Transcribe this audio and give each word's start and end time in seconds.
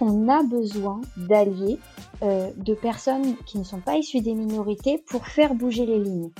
on 0.00 0.28
a 0.28 0.42
besoin 0.42 1.00
d'alliés, 1.16 1.78
euh, 2.22 2.50
de 2.56 2.74
personnes 2.74 3.36
qui 3.46 3.58
ne 3.58 3.64
sont 3.64 3.80
pas 3.80 3.96
issues 3.96 4.20
des 4.20 4.34
minorités 4.34 5.02
pour 5.06 5.26
faire 5.26 5.54
bouger 5.54 5.86
les 5.86 5.98
lignes. 5.98 6.30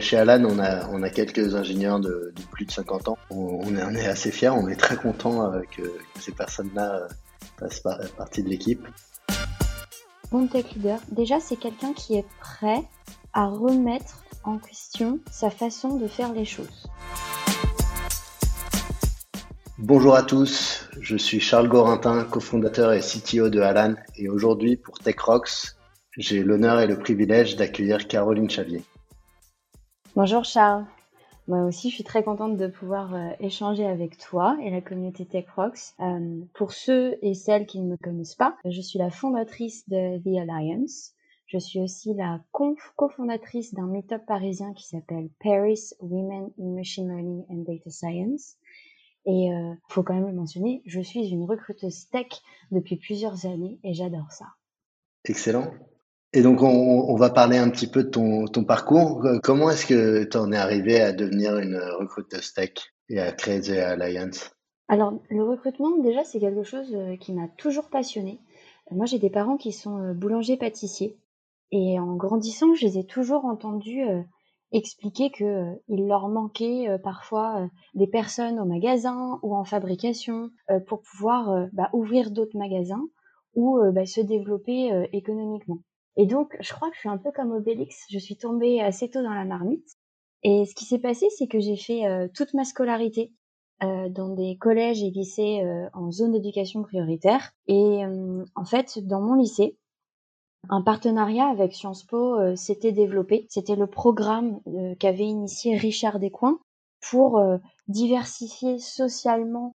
Chez 0.00 0.18
Alan, 0.18 0.44
on 0.44 0.58
a, 0.58 0.88
on 0.90 1.02
a 1.02 1.10
quelques 1.10 1.54
ingénieurs 1.54 2.00
de, 2.00 2.34
plus 2.52 2.66
de 2.66 2.70
50 2.70 3.08
ans. 3.08 3.18
On, 3.30 3.74
est, 3.76 4.06
assez 4.06 4.30
fiers, 4.30 4.50
on 4.50 4.68
est 4.68 4.76
très 4.76 4.96
content 4.96 5.52
euh, 5.52 5.62
que, 5.74 5.82
ces 6.20 6.32
personnes-là 6.32 7.08
euh, 7.62 7.68
fassent 7.68 8.10
partie 8.16 8.42
de 8.42 8.48
l'équipe. 8.48 8.86
Bon 10.30 10.46
tech 10.48 10.66
leader, 10.74 10.98
déjà 11.10 11.38
c'est 11.40 11.56
quelqu'un 11.56 11.92
qui 11.92 12.16
est 12.16 12.26
prêt 12.40 12.82
à 13.32 13.46
remettre 13.46 14.24
en 14.44 14.58
question 14.58 15.20
sa 15.30 15.50
façon 15.50 15.96
de 15.96 16.08
faire 16.08 16.32
les 16.32 16.44
choses. 16.44 16.88
Bonjour 19.78 20.14
à 20.14 20.22
tous, 20.22 20.88
je 21.02 21.18
suis 21.18 21.38
Charles 21.38 21.68
Gorintin, 21.68 22.24
cofondateur 22.24 22.94
et 22.94 23.00
CTO 23.00 23.50
de 23.50 23.60
Alan 23.60 23.94
et 24.16 24.30
aujourd'hui 24.30 24.78
pour 24.78 24.98
TechRox, 24.98 25.76
j'ai 26.16 26.42
l'honneur 26.42 26.80
et 26.80 26.86
le 26.86 26.98
privilège 26.98 27.56
d'accueillir 27.56 28.08
Caroline 28.08 28.48
Chavier. 28.48 28.82
Bonjour 30.14 30.46
Charles, 30.46 30.86
moi 31.46 31.64
aussi 31.64 31.90
je 31.90 31.96
suis 31.96 32.04
très 32.04 32.22
contente 32.22 32.56
de 32.56 32.68
pouvoir 32.68 33.14
euh, 33.14 33.28
échanger 33.38 33.84
avec 33.84 34.16
toi 34.16 34.56
et 34.62 34.70
la 34.70 34.80
communauté 34.80 35.26
TechRox. 35.26 35.94
Euh, 36.00 36.40
pour 36.54 36.72
ceux 36.72 37.18
et 37.20 37.34
celles 37.34 37.66
qui 37.66 37.78
ne 37.82 37.90
me 37.90 37.98
connaissent 37.98 38.34
pas, 38.34 38.56
je 38.64 38.80
suis 38.80 38.98
la 38.98 39.10
fondatrice 39.10 39.86
de 39.90 40.16
The 40.20 40.38
Alliance. 40.38 41.12
Je 41.44 41.58
suis 41.58 41.80
aussi 41.80 42.14
la 42.14 42.40
cofondatrice 42.96 43.74
d'un 43.74 43.86
meetup 43.86 44.24
parisien 44.26 44.72
qui 44.72 44.88
s'appelle 44.88 45.28
Paris 45.38 45.90
Women 46.00 46.48
in 46.58 46.74
Machine 46.74 47.08
Learning 47.08 47.44
and 47.50 47.64
Data 47.70 47.90
Science 47.90 48.56
et 49.26 49.52
euh, 49.52 49.74
faut 49.88 50.02
quand 50.02 50.14
même 50.14 50.26
le 50.26 50.32
mentionner, 50.32 50.82
je 50.86 51.00
suis 51.00 51.28
une 51.28 51.44
recruteuse 51.44 52.08
tech 52.10 52.28
depuis 52.70 52.96
plusieurs 52.96 53.44
années 53.44 53.78
et 53.82 53.92
j'adore 53.92 54.30
ça. 54.30 54.46
Excellent. 55.24 55.70
Et 56.32 56.42
donc, 56.42 56.62
on, 56.62 57.16
va 57.16 57.30
parler 57.30 57.56
un 57.56 57.70
petit 57.70 57.86
peu 57.86 58.04
de 58.04 58.10
ton, 58.10 58.44
ton 58.46 58.64
parcours. 58.64 59.24
Euh, 59.24 59.38
comment 59.42 59.70
est-ce 59.70 59.86
que 59.86 60.24
tu 60.24 60.36
en 60.36 60.52
es 60.52 60.56
arrivé 60.56 61.00
à 61.00 61.12
devenir 61.12 61.56
une 61.58 61.78
recruteuse 61.98 62.52
tech 62.52 62.72
et 63.08 63.20
à 63.20 63.32
créer 63.32 63.60
The 63.60 63.70
Alliance? 63.70 64.50
Alors, 64.88 65.14
le 65.30 65.42
recrutement, 65.42 65.96
déjà, 65.98 66.24
c'est 66.24 66.38
quelque 66.38 66.62
chose 66.62 66.94
euh, 66.94 67.16
qui 67.16 67.32
m'a 67.32 67.48
toujours 67.48 67.88
passionné. 67.88 68.38
Euh, 68.92 68.96
moi, 68.96 69.06
j'ai 69.06 69.18
des 69.18 69.30
parents 69.30 69.56
qui 69.56 69.72
sont 69.72 70.12
boulangers-pâtissiers. 70.14 71.16
Et 71.72 71.98
en 71.98 72.14
grandissant, 72.16 72.74
je 72.74 72.86
les 72.86 72.98
ai 72.98 73.06
toujours 73.06 73.44
entendus 73.46 74.04
expliquer 74.72 75.30
que 75.30 75.44
euh, 75.44 75.74
il 75.88 76.06
leur 76.06 76.28
manquait 76.28 76.88
euh, 76.88 76.98
parfois 76.98 77.62
euh, 77.62 77.66
des 77.94 78.06
personnes 78.06 78.58
au 78.58 78.64
magasin 78.64 79.38
ou 79.42 79.54
en 79.54 79.64
fabrication 79.64 80.50
pour 80.86 81.00
pouvoir 81.02 81.68
bah, 81.72 81.88
ouvrir 81.92 82.30
d'autres 82.30 82.58
magasins 82.58 83.04
ou 83.54 83.78
bah, 83.92 84.04
se 84.04 84.20
développer 84.20 84.90
économiquement. 85.12 85.78
Et 86.16 86.26
donc, 86.26 86.56
je 86.60 86.72
crois 86.74 86.88
que 86.90 86.94
je 86.96 87.00
suis 87.00 87.08
un 87.08 87.18
peu 87.18 87.30
comme 87.32 87.52
Obélix, 87.52 88.04
je 88.10 88.18
suis 88.18 88.36
tombée 88.36 88.80
assez 88.80 89.08
tôt 89.08 89.22
dans 89.22 89.32
la 89.32 89.44
marmite. 89.44 89.88
Et 90.42 90.64
ce 90.66 90.74
qui 90.74 90.84
s'est 90.84 90.98
passé, 90.98 91.26
c'est 91.38 91.46
que 91.46 91.60
j'ai 91.60 91.76
fait 91.76 92.02
toute 92.34 92.52
ma 92.52 92.64
scolarité 92.64 93.32
dans 93.80 94.34
des 94.34 94.56
collèges 94.58 95.02
et 95.02 95.10
lycées 95.10 95.62
en 95.94 96.10
zone 96.10 96.32
d'éducation 96.32 96.82
prioritaire. 96.82 97.52
Et 97.66 98.02
en 98.54 98.64
fait, 98.64 98.98
dans 99.06 99.22
mon 99.22 99.34
lycée, 99.34 99.78
un 100.68 100.82
partenariat 100.82 101.46
avec 101.46 101.74
Sciences 101.74 102.04
Po 102.04 102.38
euh, 102.38 102.56
s'était 102.56 102.92
développé. 102.92 103.46
C'était 103.48 103.76
le 103.76 103.86
programme 103.86 104.60
euh, 104.66 104.94
qu'avait 104.96 105.26
initié 105.26 105.76
Richard 105.76 106.18
Descoings 106.18 106.58
pour 107.10 107.38
euh, 107.38 107.58
diversifier 107.88 108.78
socialement 108.78 109.72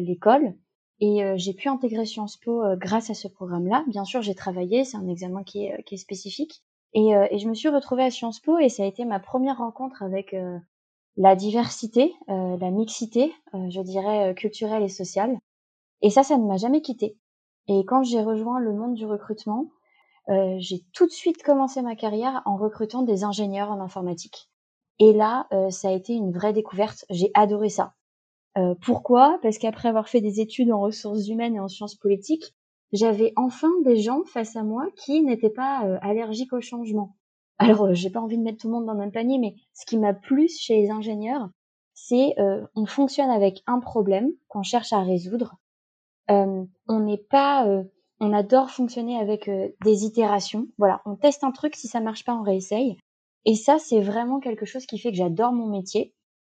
l'école. 0.00 0.54
Et 0.98 1.20
j'ai 1.36 1.54
pu 1.54 1.68
intégrer 1.68 2.04
Sciences 2.04 2.36
Po 2.36 2.64
grâce 2.74 3.10
à 3.10 3.14
ce 3.14 3.28
programme-là. 3.28 3.84
Bien 3.86 4.02
sûr, 4.02 4.22
j'ai 4.22 4.34
travaillé, 4.34 4.82
c'est 4.82 4.96
un 4.96 5.06
examen 5.06 5.44
qui 5.44 5.66
est, 5.66 5.84
qui 5.84 5.94
est 5.94 5.98
spécifique. 5.98 6.64
Et, 6.94 7.10
et, 7.30 7.38
je 7.38 7.48
me 7.48 7.54
suis 7.54 7.68
retrouvée 7.68 8.02
à 8.02 8.10
Sciences 8.10 8.40
Po 8.40 8.58
et 8.58 8.68
ça 8.68 8.82
a 8.82 8.86
été 8.86 9.04
ma 9.04 9.20
première 9.20 9.58
rencontre 9.58 10.02
avec 10.02 10.34
la 11.16 11.36
diversité, 11.36 12.12
la 12.26 12.70
mixité, 12.72 13.32
je 13.52 13.80
dirais 13.82 14.34
culturelle 14.34 14.82
et 14.82 14.88
sociale. 14.88 15.38
Et 16.02 16.10
ça, 16.10 16.24
ça 16.24 16.36
ne 16.36 16.44
m'a 16.44 16.56
jamais 16.56 16.80
quitté. 16.80 17.16
Et 17.68 17.84
quand 17.84 18.02
j'ai 18.02 18.20
rejoint 18.20 18.58
le 18.58 18.72
monde 18.72 18.94
du 18.94 19.06
recrutement, 19.06 19.68
euh, 20.30 20.56
j'ai 20.58 20.84
tout 20.92 21.06
de 21.06 21.12
suite 21.12 21.42
commencé 21.42 21.80
ma 21.80 21.96
carrière 21.96 22.42
en 22.44 22.56
recrutant 22.56 23.02
des 23.02 23.24
ingénieurs 23.24 23.70
en 23.70 23.80
informatique. 23.80 24.50
Et 24.98 25.12
là, 25.12 25.46
euh, 25.52 25.70
ça 25.70 25.88
a 25.88 25.92
été 25.92 26.12
une 26.12 26.32
vraie 26.32 26.52
découverte. 26.52 27.04
J'ai 27.08 27.30
adoré 27.34 27.70
ça. 27.70 27.94
Euh, 28.58 28.74
pourquoi? 28.82 29.38
Parce 29.42 29.58
qu'après 29.58 29.88
avoir 29.88 30.08
fait 30.08 30.20
des 30.20 30.40
études 30.40 30.72
en 30.72 30.80
ressources 30.80 31.28
humaines 31.28 31.54
et 31.54 31.60
en 31.60 31.68
sciences 31.68 31.94
politiques, 31.94 32.54
j'avais 32.92 33.32
enfin 33.36 33.70
des 33.84 33.96
gens 33.96 34.24
face 34.24 34.56
à 34.56 34.64
moi 34.64 34.86
qui 34.96 35.22
n'étaient 35.22 35.50
pas 35.50 35.98
allergiques 36.00 36.54
au 36.54 36.60
changement. 36.60 37.16
Alors, 37.58 37.92
j'ai 37.94 38.08
pas 38.10 38.20
envie 38.20 38.38
de 38.38 38.42
mettre 38.42 38.58
tout 38.58 38.68
le 38.68 38.74
monde 38.74 38.86
dans 38.86 38.94
le 38.94 38.98
même 38.98 39.12
panier, 39.12 39.38
mais 39.38 39.54
ce 39.74 39.84
qui 39.84 39.98
m'a 39.98 40.14
plu 40.14 40.48
chez 40.48 40.80
les 40.80 40.90
ingénieurs, 40.90 41.50
c'est 41.92 42.34
on 42.74 42.86
fonctionne 42.86 43.28
avec 43.28 43.62
un 43.66 43.78
problème 43.78 44.30
qu'on 44.48 44.62
cherche 44.62 44.94
à 44.94 45.02
résoudre. 45.02 45.56
on 46.28 46.68
n'est 46.88 47.18
pas 47.18 47.84
on 48.20 48.32
adore 48.32 48.70
fonctionner 48.70 49.18
avec 49.18 49.48
euh, 49.48 49.68
des 49.84 50.04
itérations. 50.04 50.66
Voilà, 50.78 51.00
on 51.04 51.16
teste 51.16 51.44
un 51.44 51.52
truc, 51.52 51.76
si 51.76 51.88
ça 51.88 52.00
marche 52.00 52.24
pas, 52.24 52.34
on 52.34 52.42
réessaye. 52.42 52.96
Et 53.44 53.54
ça, 53.54 53.78
c'est 53.78 54.00
vraiment 54.00 54.40
quelque 54.40 54.66
chose 54.66 54.86
qui 54.86 54.98
fait 54.98 55.10
que 55.10 55.16
j'adore 55.16 55.52
mon 55.52 55.66
métier. 55.66 56.14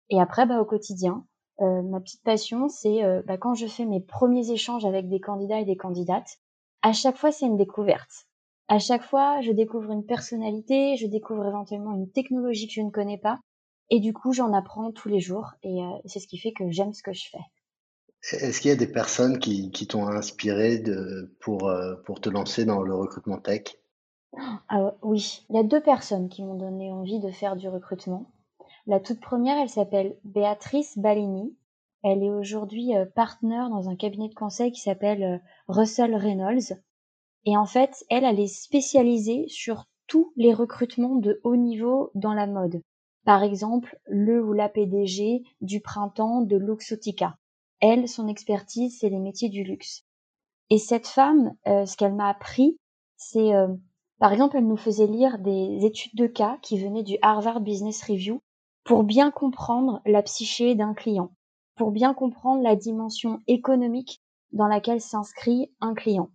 Et 0.10 0.20
après, 0.20 0.46
bah, 0.46 0.62
au 0.62 0.66
quotidien, 0.66 1.26
euh, 1.62 1.82
ma 1.82 2.00
petite 2.00 2.24
passion, 2.24 2.70
c'est 2.70 3.04
euh, 3.04 3.22
bah, 3.26 3.38
quand 3.38 3.54
je 3.54 3.68
fais 3.68 3.86
mes 3.86 4.00
premiers 4.00 4.52
échanges 4.52 4.86
avec 4.86 5.10
des 5.10 5.20
candidats 5.20 5.60
et 5.60 5.66
des 5.66 5.76
candidates, 5.76 6.38
à 6.82 6.94
chaque 6.94 7.18
fois, 7.18 7.32
c'est 7.32 7.46
une 7.46 7.58
découverte. 7.58 8.26
À 8.70 8.80
chaque 8.80 9.04
fois, 9.04 9.42
je 9.42 9.52
découvre 9.52 9.92
une 9.92 10.06
personnalité, 10.06 10.96
je 10.96 11.08
découvre 11.08 11.46
éventuellement 11.46 11.94
une 11.94 12.10
technologie 12.10 12.68
que 12.68 12.74
je 12.74 12.82
ne 12.82 12.92
connais 12.92 13.18
pas. 13.18 13.40
Et 13.90 14.00
du 14.00 14.14
coup, 14.14 14.32
j'en 14.32 14.54
apprends 14.54 14.92
tous 14.92 15.10
les 15.10 15.20
jours. 15.20 15.50
Et 15.64 15.80
c'est 16.06 16.20
ce 16.20 16.28
qui 16.28 16.38
fait 16.38 16.54
que 16.54 16.70
j'aime 16.70 16.94
ce 16.94 17.02
que 17.02 17.12
je 17.12 17.28
fais. 17.32 17.40
Est-ce 18.22 18.60
qu'il 18.60 18.70
y 18.70 18.74
a 18.74 18.78
des 18.78 18.92
personnes 18.92 19.40
qui, 19.40 19.88
t'ont 19.88 20.08
inspiré 20.08 20.84
pour, 21.40 21.70
euh, 21.70 21.96
pour 22.06 22.20
te 22.20 22.30
lancer 22.30 22.66
dans 22.66 22.82
le 22.82 22.94
recrutement 22.94 23.38
tech? 23.38 23.78
Ah, 24.68 24.94
Oui, 25.02 25.46
il 25.50 25.56
y 25.56 25.60
a 25.60 25.64
deux 25.64 25.82
personnes 25.82 26.30
qui 26.30 26.44
m'ont 26.44 26.58
donné 26.58 26.92
envie 26.92 27.20
de 27.20 27.32
faire 27.32 27.56
du 27.56 27.70
recrutement. 27.70 28.32
La 28.88 29.00
toute 29.00 29.22
première, 29.22 29.58
elle 29.58 29.70
s'appelle 29.70 30.18
Béatrice 30.24 30.98
Balini. 30.98 31.56
Elle 32.04 32.24
est 32.24 32.30
aujourd'hui 32.30 32.96
euh, 32.96 33.06
partenaire 33.06 33.70
dans 33.70 33.90
un 33.90 33.96
cabinet 33.96 34.30
de 34.30 34.34
conseil 34.34 34.72
qui 34.72 34.82
s'appelle 34.82 35.24
euh, 35.24 35.38
Russell 35.68 36.16
Reynolds. 36.16 36.78
Et 37.46 37.58
en 37.58 37.66
fait, 37.66 38.04
elle, 38.10 38.26
elle 38.26 38.40
est 38.40 38.48
spécialisée 38.48 39.46
sur 39.48 39.86
tous 40.08 40.34
les 40.36 40.54
recrutements 40.54 41.16
de 41.16 41.40
haut 41.44 41.56
niveau 41.56 42.12
dans 42.16 42.34
la 42.34 42.48
mode. 42.48 42.82
Par 43.26 43.44
exemple, 43.44 43.98
le 44.08 44.44
ou 44.44 44.54
la 44.54 44.70
PDG 44.70 45.44
du 45.62 45.82
printemps 45.82 46.42
de 46.42 46.58
Luxotica. 46.58 47.38
Elle, 47.82 48.08
son 48.08 48.28
expertise, 48.28 48.98
c'est 49.00 49.10
les 49.10 49.20
métiers 49.20 49.50
du 49.50 49.64
luxe. 49.64 50.04
Et 50.70 50.78
cette 50.78 51.08
femme, 51.08 51.56
euh, 51.68 51.86
ce 51.86 51.98
qu'elle 51.98 52.14
m'a 52.14 52.30
appris, 52.30 52.78
c'est, 53.18 53.54
euh, 53.54 53.68
par 54.20 54.32
exemple, 54.34 54.58
elle 54.58 54.68
nous 54.68 54.78
faisait 54.78 55.08
lire 55.08 55.40
des 55.40 55.86
études 55.86 56.16
de 56.16 56.28
cas 56.28 56.58
qui 56.62 56.80
venaient 56.80 57.04
du 57.04 57.18
Harvard 57.22 57.62
Business 57.62 58.04
Review 58.04 58.40
pour 58.84 59.04
bien 59.04 59.32
comprendre 59.32 60.02
la 60.06 60.22
psyché 60.22 60.76
d'un 60.76 60.94
client, 60.94 61.32
pour 61.76 61.92
bien 61.92 62.14
comprendre 62.14 62.62
la 62.62 62.76
dimension 62.76 63.40
économique 63.48 64.22
dans 64.52 64.68
laquelle 64.68 65.02
s'inscrit 65.02 65.72
un 65.80 65.94
client. 65.94 66.30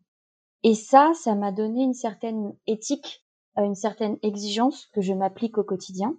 Et 0.63 0.75
ça, 0.75 1.13
ça 1.15 1.35
m'a 1.35 1.53
donné 1.53 1.83
une 1.83 1.95
certaine 1.95 2.57
éthique, 2.67 3.25
euh, 3.59 3.65
une 3.65 3.75
certaine 3.75 4.19
exigence 4.23 4.87
que 4.87 5.01
je 5.01 5.13
m'applique 5.13 5.59
au 5.59 5.65
quotidien. 5.65 6.17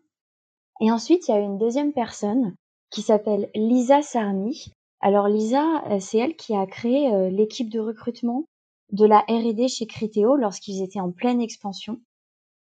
Et 0.82 0.92
ensuite, 0.92 1.28
il 1.28 1.32
y 1.32 1.34
a 1.34 1.40
une 1.40 1.58
deuxième 1.58 1.94
personne 1.94 2.56
qui 2.92 3.02
s'appelle 3.02 3.50
Lisa 3.56 4.02
Sarni, 4.02 4.72
alors 5.06 5.28
Lisa, 5.28 5.84
euh, 5.92 6.00
c'est 6.00 6.18
elle 6.18 6.36
qui 6.36 6.56
a 6.56 6.66
créé 6.66 7.14
euh, 7.14 7.30
l'équipe 7.30 7.70
de 7.70 7.80
recrutement 7.80 8.46
de 8.92 9.06
la 9.06 9.20
R&D 9.20 9.68
chez 9.68 9.86
Criteo 9.86 10.36
lorsqu'ils 10.36 10.82
étaient 10.82 11.00
en 11.00 11.12
pleine 11.12 11.42
expansion. 11.42 12.02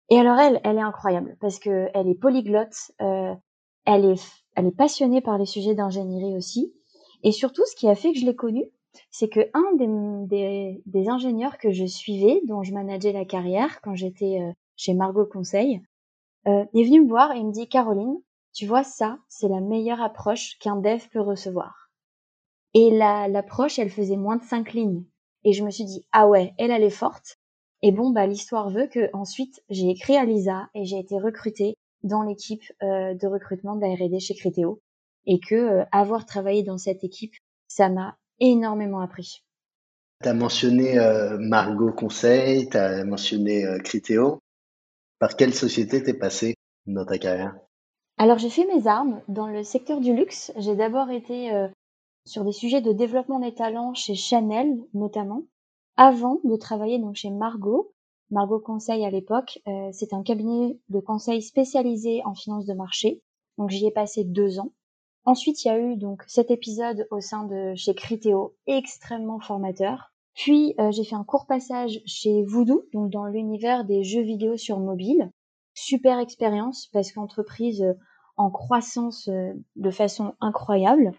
Et 0.09 0.19
alors 0.19 0.37
elle, 0.37 0.59
elle 0.65 0.75
est 0.75 0.81
incroyable 0.81 1.37
parce 1.39 1.59
que 1.59 1.87
elle 1.93 2.09
est 2.09 2.19
polyglotte, 2.19 2.91
euh, 3.01 3.33
elle 3.85 4.03
est, 4.03 4.21
elle 4.57 4.65
est 4.65 4.75
passionnée 4.75 5.21
par 5.21 5.37
les 5.37 5.45
sujets 5.45 5.75
d'ingénierie 5.75 6.35
aussi. 6.35 6.73
Et 7.23 7.31
surtout, 7.31 7.63
ce 7.67 7.75
qui 7.77 7.87
a 7.87 7.95
fait 7.95 8.11
que 8.11 8.19
je 8.19 8.25
l'ai 8.25 8.35
connue, 8.35 8.69
c'est 9.11 9.29
que 9.29 9.49
un 9.53 10.25
des, 10.27 10.83
des, 10.85 11.07
ingénieurs 11.07 11.57
que 11.57 11.71
je 11.71 11.85
suivais, 11.85 12.41
dont 12.47 12.63
je 12.63 12.73
manageais 12.73 13.13
la 13.13 13.23
carrière 13.23 13.79
quand 13.79 13.95
j'étais 13.95 14.41
chez 14.75 14.93
Margot 14.93 15.25
Conseil, 15.25 15.79
est 16.45 16.83
venu 16.83 17.01
me 17.01 17.07
voir 17.07 17.31
et 17.31 17.41
me 17.41 17.53
dit 17.53 17.69
Caroline, 17.69 18.17
tu 18.53 18.65
vois 18.65 18.83
ça, 18.83 19.19
c'est 19.29 19.47
la 19.47 19.61
meilleure 19.61 20.01
approche 20.01 20.57
qu'un 20.59 20.75
dev 20.75 21.01
peut 21.13 21.21
recevoir. 21.21 21.84
Et 22.75 22.92
l'approche, 22.92 23.80
elle 23.80 23.89
faisait 23.89 24.18
moins 24.18 24.36
de 24.36 24.44
cinq 24.44 24.74
lignes. 24.74 25.06
Et 25.45 25.54
je 25.54 25.63
me 25.63 25.72
suis 25.72 25.86
dit, 25.86 26.06
ah 26.12 26.27
ouais, 26.27 26.54
elle, 26.57 26.72
elle 26.72 26.83
est 26.83 26.89
forte. 26.89 27.38
Et 27.81 27.94
bon, 27.94 28.10
bah, 28.10 28.27
l'histoire 28.27 28.69
veut 28.69 28.88
que 28.88 29.10
ensuite, 29.13 29.63
j'ai 29.69 29.89
écrit 29.89 30.18
à 30.18 30.25
Lisa 30.25 30.68
et 30.75 30.83
j'ai 30.83 31.00
été 31.00 31.18
recrutée 31.18 31.75
dans 32.04 32.22
l'équipe 32.22 32.63
euh, 32.83 33.13
de 33.13 33.27
recrutement 33.27 33.77
de 33.77 33.81
la 33.81 33.94
R&D 33.95 34.19
chez 34.19 34.36
Criteo. 34.36 34.81
Et 35.25 35.39
que 35.39 35.56
euh, 35.56 35.86
avoir 35.94 36.25
travaillé 36.25 36.63
dans 36.63 36.77
cette 36.77 37.06
équipe, 37.06 37.33
ça 37.69 37.88
m'a 37.88 38.18
énormément 38.42 39.00
appris. 39.00 39.44
Tu 40.21 40.28
as 40.28 40.33
mentionné 40.33 41.00
euh, 41.00 41.38
Margot 41.39 41.94
Conseil, 41.94 42.68
tu 42.69 42.75
as 42.75 43.06
mentionné 43.06 43.66
Criteo. 43.86 44.39
Par 45.19 45.38
quelle 45.38 45.54
société 45.54 46.04
t'es 46.04 46.13
passé 46.13 46.56
dans 46.88 47.06
ta 47.06 47.18
carrière? 47.18 47.56
Alors 48.18 48.38
j'ai 48.38 48.50
fait 48.50 48.66
mes 48.66 48.86
armes 48.86 49.21
dans 49.30 49.48
le 49.48 49.63
secteur 49.63 50.01
du 50.01 50.13
luxe. 50.13 50.51
J'ai 50.57 50.75
d'abord 50.75 51.10
été 51.10 51.51
sur 52.25 52.44
des 52.44 52.51
sujets 52.51 52.81
de 52.81 52.92
développement 52.92 53.39
des 53.39 53.54
talents 53.54 53.94
chez 53.94 54.16
Chanel 54.16 54.83
notamment, 54.94 55.44
avant 55.98 56.39
de 56.44 56.56
travailler 56.56 57.00
donc 57.00 57.16
chez 57.16 57.30
Margot. 57.30 57.92
Margot 58.31 58.60
Conseil 58.60 59.06
à 59.06 59.12
l'époque, 59.12 59.60
euh, 59.68 59.89
c'est 59.92 60.13
un 60.13 60.24
cabinet 60.24 60.80
de 60.89 61.00
conseil 61.00 61.42
spécialisé 61.42 62.22
en 62.25 62.33
finance 62.33 62.66
de 62.66 62.74
marché. 62.74 63.22
Donc 63.57 63.69
j'y 63.69 63.86
ai 63.86 63.92
passé 63.92 64.24
deux 64.24 64.60
ans. 64.60 64.72
Ensuite, 65.25 65.63
il 65.63 65.68
y 65.68 65.72
a 65.72 65.80
eu 65.80 65.95
donc 65.95 66.24
cet 66.27 66.51
épisode 66.51 67.07
au 67.10 67.19
sein 67.19 67.45
de 67.45 67.74
chez 67.75 67.95
Criteo, 67.95 68.56
extrêmement 68.68 69.39
formateur. 69.39 70.12
Puis 70.36 70.75
euh, 70.80 70.92
j'ai 70.92 71.04
fait 71.04 71.16
un 71.16 71.24
court 71.24 71.48
passage 71.48 72.01
chez 72.06 72.44
Voodoo, 72.44 72.83
donc 72.94 73.10
dans 73.10 73.25
l'univers 73.25 73.86
des 73.86 74.04
jeux 74.04 74.21
vidéo 74.21 74.57
sur 74.57 74.80
mobile. 74.80 75.31
Super 75.74 76.19
expérience 76.19 76.88
parce 76.94 77.12
qu'entreprise 77.12 77.81
euh, 77.81 77.94
en 78.38 78.51
croissance 78.51 79.30
euh, 79.30 79.54
de 79.78 79.89
façon 79.89 80.33
incroyable. 80.42 81.13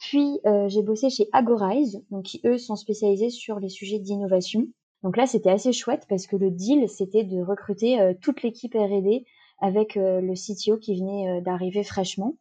Puis 0.00 0.40
j'ai 0.68 0.82
bossé 0.82 1.10
chez 1.10 1.28
Agorize, 1.32 2.02
donc 2.10 2.24
qui 2.24 2.40
eux 2.44 2.58
sont 2.58 2.76
spécialisés 2.76 3.30
sur 3.30 3.60
les 3.60 3.68
sujets 3.68 3.98
d'innovation. 3.98 4.66
Donc 5.02 5.16
là 5.16 5.26
c'était 5.26 5.50
assez 5.50 5.72
chouette 5.72 6.06
parce 6.08 6.26
que 6.26 6.36
le 6.36 6.50
deal 6.50 6.88
c'était 6.88 7.22
de 7.22 7.40
recruter 7.42 8.14
toute 8.22 8.42
l'équipe 8.42 8.74
R&D 8.74 9.24
avec 9.60 9.94
le 9.96 10.34
CTO 10.34 10.78
qui 10.78 10.98
venait 10.98 11.42
d'arriver 11.42 11.84
fraîchement. 11.84 12.34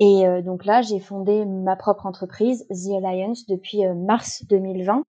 Et 0.00 0.26
euh, 0.26 0.42
donc 0.42 0.64
là, 0.64 0.82
j'ai 0.82 0.98
fondé 0.98 1.44
ma 1.44 1.76
propre 1.76 2.06
entreprise, 2.06 2.66
The 2.68 3.04
Alliance, 3.04 3.46
depuis 3.46 3.86
euh, 3.86 3.94
mars 3.94 4.44
2020. 4.48 5.04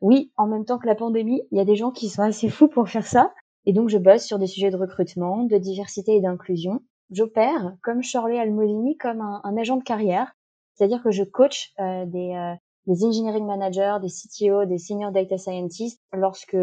Oui, 0.00 0.32
en 0.36 0.46
même 0.46 0.64
temps 0.64 0.78
que 0.78 0.86
la 0.86 0.94
pandémie, 0.94 1.42
il 1.50 1.58
y 1.58 1.60
a 1.60 1.64
des 1.64 1.76
gens 1.76 1.90
qui 1.90 2.08
sont 2.08 2.22
assez 2.22 2.48
fous 2.48 2.68
pour 2.68 2.88
faire 2.88 3.06
ça. 3.06 3.32
Et 3.64 3.72
donc, 3.72 3.88
je 3.88 3.98
bosse 3.98 4.24
sur 4.24 4.38
des 4.38 4.46
sujets 4.46 4.70
de 4.70 4.76
recrutement, 4.76 5.44
de 5.44 5.56
diversité 5.56 6.14
et 6.16 6.20
d'inclusion. 6.20 6.82
J'opère, 7.10 7.74
comme 7.82 8.02
Shirley 8.02 8.38
Almolini, 8.38 8.96
comme 8.98 9.20
un, 9.20 9.56
agent 9.56 9.78
de 9.78 9.82
carrière. 9.82 10.34
C'est-à-dire 10.78 11.02
que 11.02 11.10
je 11.10 11.24
coach 11.24 11.72
euh, 11.80 12.06
des, 12.06 12.54
des 12.86 13.04
engineering 13.04 13.44
managers, 13.44 13.96
des 14.00 14.08
CTO, 14.08 14.64
des 14.64 14.78
senior 14.78 15.10
data 15.12 15.36
scientists 15.36 16.00
lorsque 16.12 16.56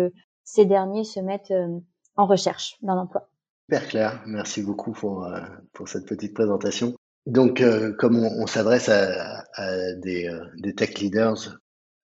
ces 0.43 0.65
derniers 0.65 1.03
se 1.03 1.19
mettent 1.19 1.53
en 2.15 2.25
recherche 2.25 2.77
d'un 2.81 2.97
emploi. 2.97 3.29
Super 3.69 3.87
clair. 3.87 4.23
Merci 4.25 4.63
beaucoup 4.63 4.93
pour, 4.93 5.27
pour 5.73 5.89
cette 5.89 6.07
petite 6.07 6.33
présentation. 6.33 6.95
Donc, 7.25 7.61
euh, 7.61 7.91
comme 7.93 8.17
on, 8.17 8.45
s'adresse 8.45 8.87
à, 8.89 9.43
des, 9.95 10.27
euh, 10.29 10.45
des, 10.57 10.75
tech 10.75 10.99
leaders 10.99 11.57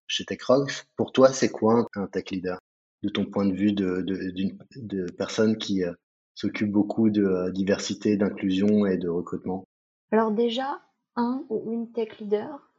chez 0.06 0.24
TechRox, 0.24 0.86
pour 0.96 1.12
toi, 1.12 1.32
c'est 1.32 1.50
quoi 1.50 1.86
un 1.94 2.06
tech 2.06 2.30
leader? 2.30 2.58
De 3.02 3.10
ton 3.10 3.26
point 3.26 3.46
de 3.46 3.54
vue 3.54 3.72
de, 3.72 4.00
de, 4.00 4.56
de 4.76 5.10
personne 5.12 5.58
qui 5.58 5.84
euh, 5.84 5.92
s'occupe 6.34 6.70
beaucoup 6.70 7.10
de 7.10 7.50
diversité, 7.50 8.16
d'inclusion 8.16 8.86
et 8.86 8.96
de 8.96 9.08
recrutement? 9.08 9.64
Alors 10.10 10.32
déjà, 10.32 10.80
un 11.20 11.44
ou 11.50 11.70
une 11.72 11.90
tech 11.92 12.18
leader, 12.18 12.70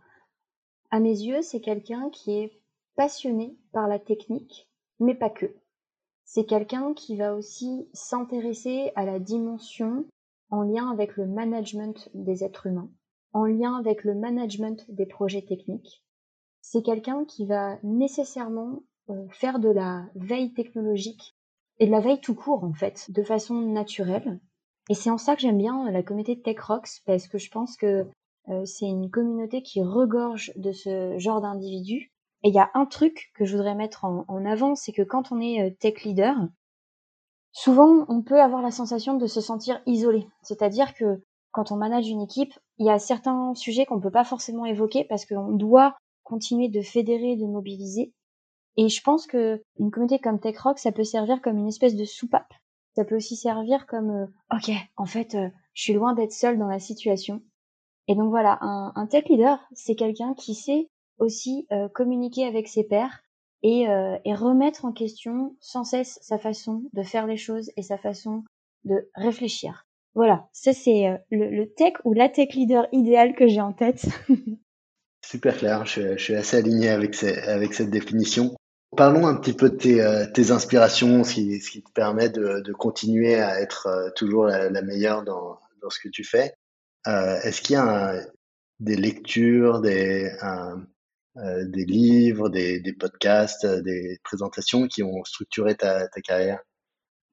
à 0.90 1.00
mes 1.00 1.22
yeux, 1.22 1.42
c'est 1.42 1.62
quelqu'un 1.62 2.10
qui 2.10 2.32
est 2.32 2.60
passionné 2.96 3.58
par 3.72 3.88
la 3.88 4.00
technique, 4.00 4.70
mais 5.00 5.16
pas 5.16 5.30
que. 5.30 5.56
C'est 6.26 6.46
quelqu'un 6.46 6.94
qui 6.94 7.16
va 7.16 7.36
aussi 7.36 7.88
s'intéresser 7.94 8.92
à 8.96 9.06
la 9.06 9.20
dimension 9.20 10.06
en 10.50 10.64
lien 10.64 10.90
avec 10.92 11.16
le 11.16 11.26
management 11.26 12.10
des 12.14 12.44
êtres 12.44 12.68
humains, 12.68 12.90
en 13.32 13.46
lien 13.46 13.76
avec 13.78 14.04
le 14.04 14.16
management 14.16 14.86
des 14.90 15.06
projets 15.06 15.44
techniques. 15.44 16.04
C'est 16.62 16.84
quelqu'un 16.84 17.26
qui 17.26 17.46
va 17.46 17.78
nécessairement 17.84 18.84
euh, 19.10 19.28
faire 19.30 19.60
de 19.60 19.70
la 19.70 20.06
veille 20.16 20.54
technologique 20.54 21.36
et 21.80 21.86
de 21.86 21.92
la 21.92 22.02
veille 22.02 22.22
tout 22.22 22.36
court 22.36 22.64
en 22.64 22.74
fait, 22.74 23.10
de 23.10 23.24
façon 23.24 23.56
naturelle. 23.56 24.40
Et 24.90 24.94
c'est 24.94 25.10
en 25.10 25.18
ça 25.18 25.36
que 25.36 25.42
j'aime 25.42 25.58
bien 25.58 25.90
la 25.90 26.04
communauté 26.04 26.40
TechRox 26.42 27.02
parce 27.06 27.28
que 27.28 27.38
je 27.38 27.50
pense 27.50 27.78
que 27.78 28.08
c'est 28.66 28.88
une 28.88 29.10
communauté 29.10 29.62
qui 29.62 29.82
regorge 29.82 30.52
de 30.56 30.72
ce 30.72 31.18
genre 31.18 31.42
d'individus. 31.42 32.12
Et 32.44 32.50
il 32.50 32.56
y 32.56 32.60
a 32.60 32.72
un 32.74 32.86
truc 32.86 33.32
que 33.36 33.46
je 33.46 33.56
voudrais 33.56 33.76
mettre 33.76 34.06
en, 34.06 34.46
avant, 34.46 34.76
c'est 34.76 34.92
que 34.92 35.04
quand 35.04 35.32
on 35.32 35.40
est 35.40 35.62
euh, 35.62 35.76
tech 35.80 36.04
leader, 36.04 36.36
souvent 37.52 38.06
on 38.08 38.24
peut 38.24 38.42
avoir 38.42 38.62
la 38.62 38.72
sensation 38.72 39.16
de 39.16 39.28
se 39.28 39.42
sentir 39.42 39.82
isolé. 39.86 40.28
C'est-à-dire 40.42 40.96
que 40.96 41.24
quand 41.52 41.72
on 41.72 41.76
manage 41.76 42.10
une 42.10 42.22
équipe, 42.22 42.54
il 42.78 42.86
y 42.88 42.90
a 42.90 42.98
certains 42.98 43.54
sujets 43.54 43.86
qu'on 43.86 43.98
ne 43.98 44.02
peut 44.02 44.12
pas 44.12 44.24
forcément 44.24 44.66
évoquer 44.66 45.04
parce 45.04 45.26
qu'on 45.26 45.52
doit 45.52 45.96
continuer 46.24 46.70
de 46.70 46.82
fédérer, 46.82 47.36
de 47.36 47.46
mobiliser. 47.46 48.14
Et 48.78 48.88
je 48.90 49.02
pense 49.04 49.28
que 49.28 49.62
une 49.78 49.92
communauté 49.92 50.18
comme 50.18 50.40
TechRock, 50.40 50.80
ça 50.80 50.92
peut 50.92 51.04
servir 51.04 51.42
comme 51.42 51.58
une 51.58 51.68
espèce 51.68 51.96
de 51.96 52.06
soupape. 52.06 52.54
Ça 52.96 53.06
peut 53.06 53.18
aussi 53.18 53.36
servir 53.36 53.86
comme 53.86 54.10
euh, 54.10 54.26
ok, 54.56 54.72
en 54.98 55.06
fait, 55.06 55.36
euh, 55.36 55.50
je 55.74 55.84
suis 55.84 55.94
loin 55.94 56.14
d'être 56.14 56.32
seul 56.32 56.58
dans 56.58 56.68
la 56.68 56.80
situation. 56.80 57.42
Et 58.07 58.15
donc 58.15 58.30
voilà, 58.30 58.57
un, 58.62 59.07
tech 59.07 59.25
leader, 59.30 59.59
c'est 59.74 59.95
quelqu'un 59.95 60.33
qui 60.33 60.56
sait 60.56 60.89
aussi 61.18 61.68
euh, 61.71 61.88
communiquer 61.88 62.45
avec 62.45 62.68
ses 62.68 62.83
pairs, 62.83 63.21
euh, 63.63 64.18
et, 64.25 64.33
remettre 64.33 64.86
en 64.86 64.92
question 64.92 65.56
sans 65.59 65.83
cesse 65.83 66.18
sa 66.24 66.39
façon 66.39 66.83
de 66.94 67.03
faire 67.03 67.27
les 67.27 67.38
choses 67.38 67.69
et 67.77 67.83
sa 67.83 67.98
façon 68.00 68.44
de 68.86 69.07
réfléchir. 69.13 69.86
Voilà, 70.15 70.48
ça 70.51 70.74
c'est 70.74 71.07
euh, 71.07 71.18
le, 71.30 71.65
tech 71.65 71.94
ou 72.03 72.13
la 72.13 72.27
tech 72.27 72.56
leader 72.56 72.88
idéal 72.92 73.36
que 73.36 73.48
j'ai 73.48 73.62
en 73.62 73.71
tête. 73.71 74.07
Super 75.24 75.56
clair, 75.56 75.86
je, 75.86 76.18
suis 76.18 76.33
assez 76.33 76.57
aligné 76.57 76.89
avec, 76.89 77.24
avec 77.24 77.75
cette 77.75 77.92
définition. 77.92 78.56
Parlons 78.98 79.27
un 79.27 79.36
petit 79.36 79.53
peu 79.53 79.69
de 79.69 79.77
tes, 79.77 80.01
euh, 80.01 80.25
inspirations, 80.50 81.24
ce 81.24 81.36
qui, 81.36 81.62
ce 81.62 81.69
qui, 81.69 81.83
te 81.83 81.92
permet 81.92 82.30
de, 82.30 82.74
continuer 82.74 83.36
à 83.36 83.62
être 83.62 84.12
toujours 84.15 84.45
la, 84.45 84.81
meilleure 84.81 85.24
dans, 85.24 85.59
dans, 85.83 85.89
ce 85.92 86.00
que 86.00 86.09
tu 86.09 86.24
fais. 86.24 86.56
Est-ce 87.06 87.62
qu'il 87.62 87.74
y 87.75 87.80
a 87.80 88.15
des 88.80 88.95
lectures, 88.95 89.81
des, 89.81 90.31
euh, 91.38 91.63
livres, 91.74 92.50
des, 92.50 92.94
podcasts, 93.00 93.63
euh, 93.63 93.81
des 93.81 94.19
présentations 94.24 94.88
qui 94.88 95.01
ont 95.01 95.24
structuré 95.24 95.75
ta, 95.75 96.07
carrière? 96.24 96.59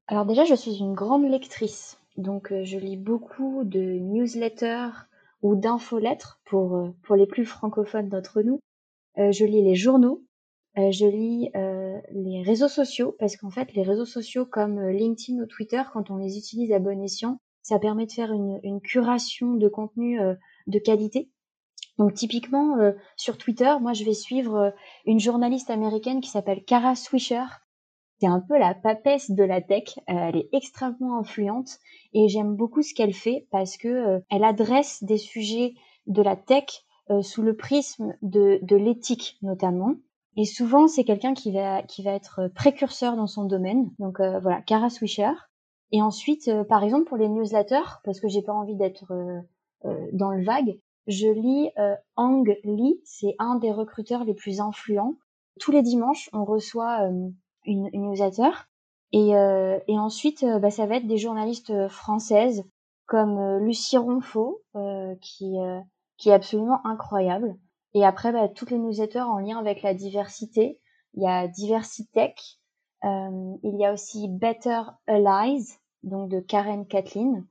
Alors 0.06 0.24
déjà, 0.24 0.44
je 0.44 0.54
suis 0.54 0.76
une 0.78 0.94
grande 0.94 1.28
lectrice. 1.28 1.98
Donc, 2.16 2.52
euh, 2.52 2.64
je 2.64 2.78
lis 2.78 2.96
beaucoup 2.96 3.64
de 3.64 3.80
newsletters 3.80 4.90
ou 5.42 5.56
d'infolettres 5.56 6.40
pour, 6.44 6.92
pour 7.02 7.16
les 7.16 7.26
plus 7.26 7.44
francophones 7.44 8.08
d'entre 8.08 8.42
nous. 8.42 8.60
je 9.16 9.44
lis 9.44 9.62
les 9.62 9.76
journaux. 9.76 10.24
je 10.76 11.06
lis 11.06 11.50
les 12.12 12.42
réseaux 12.42 12.68
sociaux 12.68 13.14
parce 13.20 13.36
qu'en 13.36 13.50
fait, 13.50 13.72
les 13.74 13.84
réseaux 13.84 14.04
sociaux 14.04 14.46
comme 14.46 14.80
LinkedIn 14.88 15.40
ou 15.40 15.46
Twitter, 15.46 15.82
quand 15.92 16.10
on 16.10 16.16
les 16.16 16.38
utilise 16.38 16.72
à 16.72 16.80
bon 16.80 17.00
escient, 17.02 17.38
ça 17.68 17.78
permet 17.78 18.06
de 18.06 18.12
faire 18.12 18.32
une, 18.32 18.80
curation 18.80 19.54
de 19.54 19.68
contenu 19.68 20.18
de 20.66 20.78
qualité 20.78 21.30
donc 21.98 22.14
typiquement 22.14 22.78
euh, 22.78 22.92
sur 23.16 23.36
Twitter, 23.38 23.74
moi 23.80 23.92
je 23.92 24.04
vais 24.04 24.14
suivre 24.14 24.56
euh, 24.56 24.70
une 25.04 25.18
journaliste 25.18 25.68
américaine 25.68 26.20
qui 26.20 26.30
s'appelle 26.30 26.64
Kara 26.64 26.94
Swisher. 26.94 27.44
C'est 28.20 28.28
un 28.28 28.40
peu 28.40 28.56
la 28.58 28.74
papesse 28.74 29.30
de 29.30 29.42
la 29.42 29.60
tech. 29.60 29.98
Euh, 30.08 30.28
elle 30.28 30.36
est 30.36 30.48
extrêmement 30.52 31.18
influente 31.18 31.78
et 32.12 32.28
j'aime 32.28 32.54
beaucoup 32.54 32.82
ce 32.82 32.94
qu'elle 32.94 33.14
fait 33.14 33.46
parce 33.50 33.76
que 33.76 34.22
elle 34.30 34.44
adresse 34.44 35.02
des 35.02 35.18
sujets 35.18 35.74
de 36.06 36.22
la 36.22 36.36
tech 36.36 36.84
sous 37.22 37.42
le 37.42 37.56
prisme 37.56 38.14
de, 38.22 38.60
l'éthique 38.76 39.38
notamment. 39.42 39.94
Et 40.36 40.44
souvent 40.44 40.88
c'est 40.88 41.04
quelqu'un 41.04 41.32
qui 41.32 41.52
va 41.52 41.82
qui 41.82 42.02
va 42.02 42.12
être 42.12 42.48
précurseur 42.54 43.16
dans 43.16 43.26
son 43.26 43.44
domaine. 43.44 43.90
Donc 43.98 44.20
voilà, 44.20 44.62
Kara 44.62 44.90
Swisher. 44.90 45.32
Et 45.92 46.02
ensuite, 46.02 46.50
par 46.68 46.84
exemple 46.84 47.08
pour 47.08 47.16
les 47.16 47.28
newsletters, 47.28 48.00
parce 48.04 48.20
que 48.20 48.28
j'ai 48.28 48.42
pas 48.42 48.52
envie 48.52 48.76
d'être 48.76 49.12
dans 50.12 50.30
le 50.30 50.44
vague, 50.44 50.78
je 51.08 51.26
lis 51.26 51.70
euh, 51.78 51.96
Ang 52.16 52.54
Lee, 52.64 53.00
c'est 53.02 53.34
un 53.38 53.56
des 53.56 53.72
recruteurs 53.72 54.24
les 54.24 54.34
plus 54.34 54.60
influents. 54.60 55.14
Tous 55.58 55.72
les 55.72 55.82
dimanches, 55.82 56.28
on 56.34 56.44
reçoit 56.44 57.08
euh, 57.08 57.30
une, 57.64 57.88
une, 57.94 58.10
newsletter. 58.10 58.50
Et, 59.12 59.34
euh, 59.34 59.78
et 59.88 59.98
ensuite, 59.98 60.42
euh, 60.42 60.58
bah, 60.58 60.70
ça 60.70 60.84
va 60.84 60.96
être 60.96 61.06
des 61.06 61.16
journalistes 61.16 61.88
françaises 61.88 62.62
comme 63.06 63.56
Lucie 63.64 63.96
Ronfaux, 63.96 64.60
qui, 65.22 65.56
qui 66.18 66.28
est 66.28 66.32
absolument 66.32 66.86
incroyable. 66.86 67.56
Et 67.94 68.04
après, 68.04 68.32
bah, 68.32 68.48
toutes 68.48 68.70
les 68.70 68.78
newsletters 68.78 69.20
en 69.20 69.38
lien 69.38 69.56
avec 69.56 69.80
la 69.80 69.94
diversité. 69.94 70.78
Il 71.14 71.22
y 71.22 71.26
a 71.26 71.48
Diversitech. 71.48 72.57
Il 73.02 73.76
y 73.78 73.84
a 73.84 73.92
aussi 73.92 74.28
Better 74.28 74.82
Allies, 75.06 75.78
donc 76.02 76.30
de 76.30 76.40
Karen 76.40 76.86
Kathleen. 76.86 77.46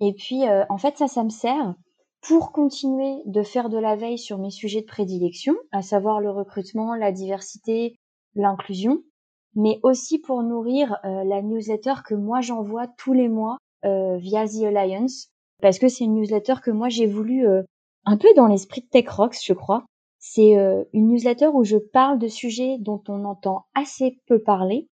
Et 0.00 0.14
puis, 0.14 0.42
en 0.68 0.78
fait, 0.78 0.96
ça, 0.96 1.08
ça 1.08 1.24
me 1.24 1.30
sert 1.30 1.74
pour 2.22 2.52
continuer 2.52 3.22
de 3.26 3.42
faire 3.42 3.68
de 3.68 3.78
la 3.78 3.96
veille 3.96 4.18
sur 4.18 4.38
mes 4.38 4.50
sujets 4.50 4.82
de 4.82 4.86
prédilection, 4.86 5.54
à 5.72 5.82
savoir 5.82 6.20
le 6.20 6.30
recrutement, 6.30 6.94
la 6.94 7.12
diversité, 7.12 7.96
l'inclusion, 8.34 9.02
mais 9.54 9.80
aussi 9.82 10.18
pour 10.18 10.42
nourrir 10.42 10.96
euh, 11.04 11.24
la 11.24 11.42
newsletter 11.42 11.94
que 12.04 12.14
moi 12.14 12.40
j'envoie 12.40 12.86
tous 12.98 13.12
les 13.12 13.28
mois 13.28 13.56
euh, 13.84 14.18
via 14.18 14.46
The 14.46 14.64
Alliance, 14.64 15.28
parce 15.62 15.78
que 15.78 15.88
c'est 15.88 16.04
une 16.04 16.14
newsletter 16.14 16.54
que 16.62 16.70
moi 16.70 16.88
j'ai 16.88 17.06
voulu 17.06 17.46
euh, 17.46 17.62
un 18.04 18.16
peu 18.16 18.28
dans 18.36 18.46
l'esprit 18.46 18.82
de 18.82 18.88
Tech 18.88 19.08
Rocks, 19.08 19.38
je 19.42 19.52
crois. 19.52 19.84
C'est 20.22 20.52
une 20.92 21.08
newsletter 21.08 21.46
où 21.46 21.64
je 21.64 21.78
parle 21.78 22.18
de 22.18 22.28
sujets 22.28 22.76
dont 22.78 23.02
on 23.08 23.24
entend 23.24 23.64
assez 23.74 24.20
peu 24.26 24.38
parler, 24.38 24.86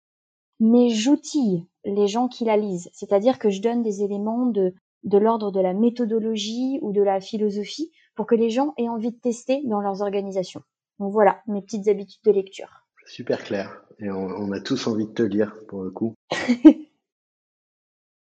mais 0.60 0.90
j'outille 0.90 1.66
les 1.84 2.08
gens 2.08 2.28
qui 2.28 2.44
la 2.44 2.56
lisent. 2.56 2.90
C'est-à-dire 2.92 3.38
que 3.38 3.50
je 3.50 3.60
donne 3.60 3.82
des 3.82 4.02
éléments 4.02 4.46
de, 4.46 4.74
de 5.04 5.18
l'ordre 5.18 5.50
de 5.50 5.60
la 5.60 5.72
méthodologie 5.72 6.78
ou 6.82 6.92
de 6.92 7.02
la 7.02 7.20
philosophie 7.20 7.92
pour 8.14 8.26
que 8.26 8.34
les 8.34 8.50
gens 8.50 8.74
aient 8.76 8.88
envie 8.88 9.12
de 9.12 9.18
tester 9.18 9.62
dans 9.64 9.80
leurs 9.80 10.02
organisations. 10.02 10.62
Donc 10.98 11.12
voilà, 11.12 11.42
mes 11.46 11.62
petites 11.62 11.88
habitudes 11.88 12.22
de 12.24 12.32
lecture. 12.32 12.86
Super 13.06 13.44
clair. 13.44 13.82
Et 13.98 14.10
on, 14.10 14.52
a 14.52 14.60
tous 14.60 14.86
envie 14.88 15.06
de 15.06 15.12
te 15.12 15.22
lire 15.22 15.54
pour 15.68 15.82
le 15.82 15.90
coup. 15.90 16.14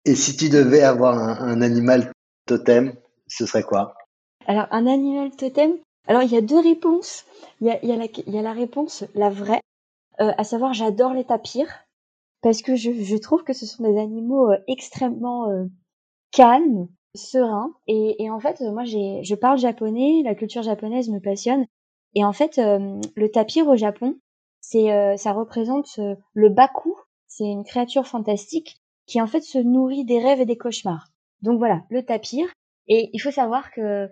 Et 0.07 0.13
si 0.13 0.37
tu 0.37 0.49
devais 0.49 0.81
avoir 0.83 1.17
un, 1.17 1.61
animal 1.61 2.11
totem, 2.45 2.93
ce 3.27 3.47
serait 3.47 3.63
quoi? 3.63 3.95
Alors, 4.45 4.67
un 4.69 4.85
animal 4.85 5.31
totem, 5.35 5.79
alors 6.05 6.21
il 6.21 6.31
y 6.31 6.37
a 6.37 6.41
deux 6.41 6.59
réponses. 6.59 7.25
Il 7.61 7.67
y 7.67 7.71
a, 7.71 7.83
il 7.83 7.89
y 7.89 7.91
a, 7.91 7.95
la, 7.95 8.05
il 8.05 8.33
y 8.33 8.37
a 8.37 8.43
la 8.43 8.53
réponse, 8.53 9.05
la 9.15 9.31
vraie, 9.31 9.61
euh, 10.19 10.31
à 10.37 10.43
savoir 10.43 10.73
j'adore 10.73 11.13
les 11.13 11.23
tapirs 11.23 11.84
parce 12.45 12.61
que 12.61 12.75
je, 12.75 12.91
je, 12.91 13.17
trouve 13.17 13.43
que 13.43 13.53
ce 13.53 13.65
sont 13.65 13.81
des 13.81 13.97
animaux 13.99 14.51
euh, 14.51 14.57
extrêmement 14.67 15.49
euh, 15.49 15.65
calmes, 16.29 16.87
sereins. 17.15 17.73
Et, 17.87 18.23
et 18.23 18.29
en 18.29 18.39
fait, 18.39 18.61
moi, 18.61 18.83
je 18.83 19.33
parle 19.33 19.57
japonais, 19.57 20.21
la 20.23 20.35
culture 20.35 20.61
japonaise 20.61 21.09
me 21.09 21.17
passionne. 21.17 21.65
Et 22.13 22.23
en 22.23 22.33
fait, 22.33 22.57
le 22.57 23.27
tapir 23.29 23.67
au 23.67 23.75
Japon, 23.75 24.15
c'est, 24.61 25.17
ça 25.17 25.31
représente 25.33 25.99
le 26.33 26.49
baku. 26.49 26.93
C'est 27.27 27.45
une 27.45 27.63
créature 27.63 28.05
fantastique 28.05 28.77
qui 29.07 29.19
en 29.19 29.27
fait 29.27 29.41
se 29.41 29.57
nourrit 29.57 30.05
des 30.05 30.19
rêves 30.19 30.39
et 30.39 30.45
des 30.45 30.55
cauchemars. 30.55 31.07
Donc 31.41 31.57
voilà, 31.57 31.81
le 31.89 32.05
tapir. 32.05 32.47
Et 32.87 33.09
il 33.11 33.19
faut 33.19 33.31
savoir 33.31 33.71
que 33.71 34.07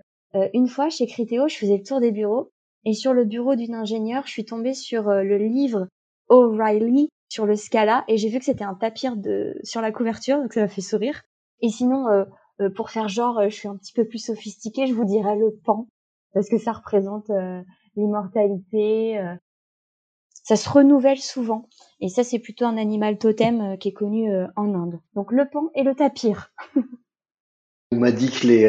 une 0.53 0.67
fois 0.67 0.89
chez 0.89 1.05
Criteo, 1.05 1.47
je 1.47 1.55
faisais 1.55 1.77
le 1.77 1.83
tour 1.83 2.01
des 2.01 2.11
bureaux 2.11 2.49
et 2.83 2.93
sur 2.93 3.13
le 3.13 3.25
bureau 3.25 3.55
d'une 3.55 3.75
ingénieure, 3.75 4.25
je 4.25 4.31
suis 4.31 4.45
tombée 4.45 4.73
sur 4.73 5.03
le 5.03 5.37
livre 5.37 5.87
O'Reilly 6.29 7.09
sur 7.33 7.47
le 7.47 7.55
Scala 7.55 8.03
et 8.07 8.17
j'ai 8.17 8.29
vu 8.29 8.37
que 8.37 8.45
c'était 8.45 8.63
un 8.63 8.75
tapir 8.75 9.17
de 9.17 9.55
sur 9.63 9.81
la 9.81 9.91
couverture, 9.91 10.37
donc 10.37 10.53
ça 10.53 10.61
m'a 10.61 10.67
fait 10.67 10.81
sourire. 10.81 11.23
Et 11.61 11.69
sinon, 11.69 12.07
euh, 12.07 12.25
euh, 12.61 12.69
pour 12.69 12.91
faire 12.91 13.07
genre, 13.07 13.39
euh, 13.39 13.49
je 13.49 13.55
suis 13.55 13.67
un 13.67 13.75
petit 13.75 13.91
peu 13.91 14.05
plus 14.05 14.19
sophistiquée, 14.19 14.85
je 14.85 14.93
vous 14.93 15.03
dirais 15.03 15.35
le 15.35 15.49
pan 15.65 15.87
parce 16.35 16.47
que 16.47 16.59
ça 16.59 16.71
représente 16.71 17.29
l'immortalité. 17.95 19.19
ça 20.31 20.55
se 20.55 20.67
renouvelle 20.67 21.19
souvent 21.19 21.69
et 21.99 22.09
ça 22.09 22.23
c'est 22.23 22.39
plutôt 22.39 22.65
un 22.65 22.77
animal 22.77 23.19
totem 23.19 23.77
qui 23.77 23.89
est 23.89 23.93
connu 23.93 24.31
en 24.55 24.73
Inde. 24.73 24.99
Donc 25.13 25.31
le 25.31 25.47
pan 25.47 25.69
et 25.75 25.83
le 25.83 25.93
tapir. 25.93 26.51
On 27.91 27.97
m'a 27.97 28.11
dit 28.11 28.31
que 28.31 28.47
les, 28.47 28.65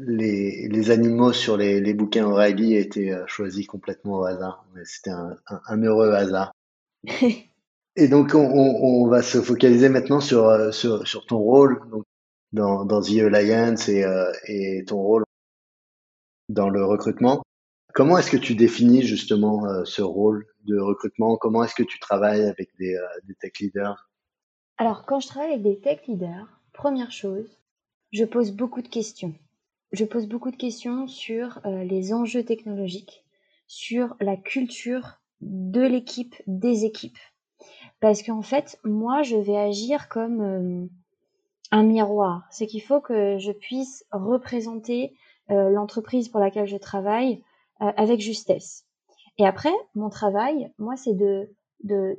les, 0.00 0.68
les, 0.68 0.90
animaux 0.90 1.34
sur 1.34 1.58
les, 1.58 1.82
les 1.82 1.92
bouquins 1.92 2.26
O'Reilly 2.26 2.76
étaient 2.76 3.12
choisis 3.26 3.66
complètement 3.66 4.20
au 4.20 4.24
hasard. 4.24 4.64
C'était 4.84 5.10
un, 5.10 5.36
un, 5.46 5.82
heureux 5.82 6.12
hasard. 6.12 6.52
Et 8.00 8.06
donc, 8.06 8.32
on, 8.32 8.38
on, 8.38 9.08
va 9.08 9.22
se 9.22 9.42
focaliser 9.42 9.88
maintenant 9.88 10.20
sur, 10.20 10.46
euh, 10.46 10.70
sur, 10.70 11.04
sur 11.04 11.26
ton 11.26 11.38
rôle 11.38 11.80
dans, 12.52 12.84
dans 12.84 13.02
The 13.02 13.34
Alliance 13.34 13.88
et, 13.88 14.04
euh, 14.04 14.30
et 14.46 14.84
ton 14.86 15.02
rôle 15.02 15.24
dans 16.48 16.68
le 16.68 16.84
recrutement. 16.84 17.42
Comment 17.94 18.16
est-ce 18.16 18.30
que 18.30 18.36
tu 18.36 18.54
définis 18.54 19.02
justement 19.02 19.66
euh, 19.66 19.84
ce 19.84 20.00
rôle 20.00 20.46
de 20.62 20.78
recrutement? 20.78 21.36
Comment 21.38 21.64
est-ce 21.64 21.74
que 21.74 21.82
tu 21.82 21.98
travailles 21.98 22.44
avec 22.44 22.70
des, 22.78 22.96
des 23.24 23.34
tech 23.34 23.50
leaders? 23.58 24.08
Alors, 24.76 25.04
quand 25.04 25.18
je 25.18 25.26
travaille 25.26 25.54
avec 25.54 25.62
des 25.64 25.80
tech 25.80 26.06
leaders, 26.06 26.46
première 26.72 27.10
chose, 27.10 27.50
je 28.12 28.24
pose 28.24 28.52
beaucoup 28.52 28.80
de 28.80 28.88
questions. 28.88 29.34
Je 29.90 30.04
pose 30.04 30.28
beaucoup 30.28 30.52
de 30.52 30.56
questions 30.56 31.08
sur 31.08 31.60
les 31.64 32.12
enjeux 32.12 32.44
technologiques, 32.44 33.24
sur 33.66 34.14
la 34.20 34.36
culture 34.36 35.18
de 35.40 35.80
l'équipe, 35.80 36.36
des 36.46 36.84
équipes. 36.84 37.18
Parce 38.00 38.22
qu'en 38.22 38.42
fait, 38.42 38.78
moi, 38.84 39.22
je 39.22 39.36
vais 39.36 39.56
agir 39.56 40.08
comme 40.08 40.40
euh, 40.40 40.86
un 41.72 41.82
miroir. 41.82 42.46
C'est 42.50 42.66
qu'il 42.66 42.82
faut 42.82 43.00
que 43.00 43.38
je 43.38 43.52
puisse 43.52 44.04
représenter 44.12 45.16
euh, 45.50 45.70
l'entreprise 45.70 46.28
pour 46.28 46.40
laquelle 46.40 46.68
je 46.68 46.76
travaille 46.76 47.42
euh, 47.80 47.90
avec 47.96 48.20
justesse. 48.20 48.86
Et 49.38 49.46
après, 49.46 49.72
mon 49.94 50.10
travail, 50.10 50.72
moi, 50.78 50.96
c'est 50.96 51.14
de 51.14 51.50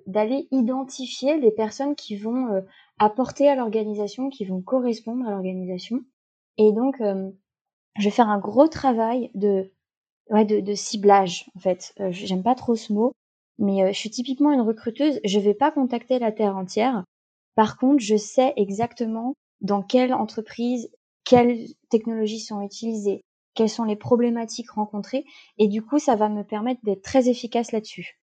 d'aller 0.06 0.48
identifier 0.52 1.38
les 1.38 1.52
personnes 1.52 1.94
qui 1.94 2.16
vont 2.16 2.64
apporter 2.98 3.50
à 3.50 3.56
l'organisation, 3.56 4.30
qui 4.30 4.46
vont 4.46 4.62
correspondre 4.62 5.28
à 5.28 5.32
l'organisation. 5.32 6.00
Et 6.58 6.72
donc, 6.72 6.96
je 7.02 8.04
vais 8.06 8.10
faire 8.10 8.30
un 8.30 8.40
gros 8.40 8.70
travail 8.70 9.32
de 9.36 9.70
ouais, 10.30 10.46
de, 10.46 10.62
de 10.62 10.76
ciblage 10.76 11.52
en 11.58 11.60
fait. 11.60 11.94
J'aime 12.12 12.42
pas 12.42 12.56
trop 12.56 12.78
ce 12.78 12.94
mot, 12.94 13.12
mais 13.60 13.84
euh, 13.84 13.88
je 13.92 13.98
suis 13.98 14.10
typiquement 14.10 14.52
une 14.52 14.62
recruteuse, 14.62 15.20
je 15.24 15.40
vais 15.40 15.54
pas 15.54 15.72
contacter 15.72 16.18
la 16.18 16.32
terre 16.32 16.58
entière. 16.58 17.04
Par 17.56 17.78
contre, 17.78 18.02
je 18.02 18.16
sais 18.16 18.54
exactement 18.56 19.36
dans 19.62 19.84
quelle 19.84 20.14
entreprise, 20.14 20.90
quelles 21.26 21.68
technologies 21.90 22.40
sont 22.40 22.62
utilisées, 22.62 23.22
quelles 23.54 23.70
sont 23.70 23.84
les 23.84 23.98
problématiques 23.98 24.72
rencontrées, 24.72 25.26
et 25.58 25.68
du 25.68 25.82
coup, 25.82 26.00
ça 26.00 26.16
va 26.16 26.30
me 26.30 26.44
permettre 26.44 26.82
d'être 26.84 27.04
très 27.04 27.30
efficace 27.30 27.72
là-dessus. 27.72 28.18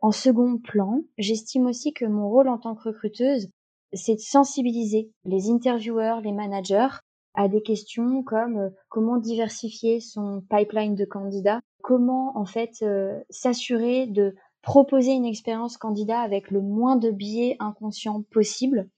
En 0.00 0.12
second 0.12 0.58
plan, 0.58 1.02
j'estime 1.18 1.66
aussi 1.66 1.92
que 1.92 2.06
mon 2.06 2.28
rôle 2.28 2.48
en 2.48 2.58
tant 2.58 2.74
que 2.74 2.88
recruteuse, 2.88 3.50
c'est 3.92 4.14
de 4.14 4.20
sensibiliser 4.20 5.10
les 5.24 5.50
intervieweurs, 5.50 6.20
les 6.20 6.32
managers 6.32 6.88
à 7.34 7.48
des 7.48 7.62
questions 7.62 8.22
comme 8.22 8.58
euh, 8.58 8.70
comment 8.88 9.16
diversifier 9.16 10.00
son 10.00 10.42
pipeline 10.50 10.94
de 10.94 11.04
candidats, 11.04 11.60
comment 11.82 12.36
en 12.36 12.44
fait 12.44 12.82
euh, 12.82 13.20
s'assurer 13.30 14.06
de 14.06 14.34
proposer 14.68 15.12
une 15.12 15.24
expérience 15.24 15.78
candidat 15.78 16.20
avec 16.20 16.50
le 16.50 16.60
moins 16.60 16.96
de 16.96 17.10
biais 17.10 17.56
inconscients 17.58 18.22
possible. 18.30 18.90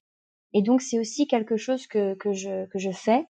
Et 0.51 0.63
donc 0.63 0.81
c'est 0.81 0.99
aussi 0.99 1.27
quelque 1.27 1.55
chose 1.55 1.87
que, 1.87 2.13
que, 2.15 2.33
je, 2.33 2.65
que 2.65 2.77
je 2.77 2.91
fais. 2.91 3.25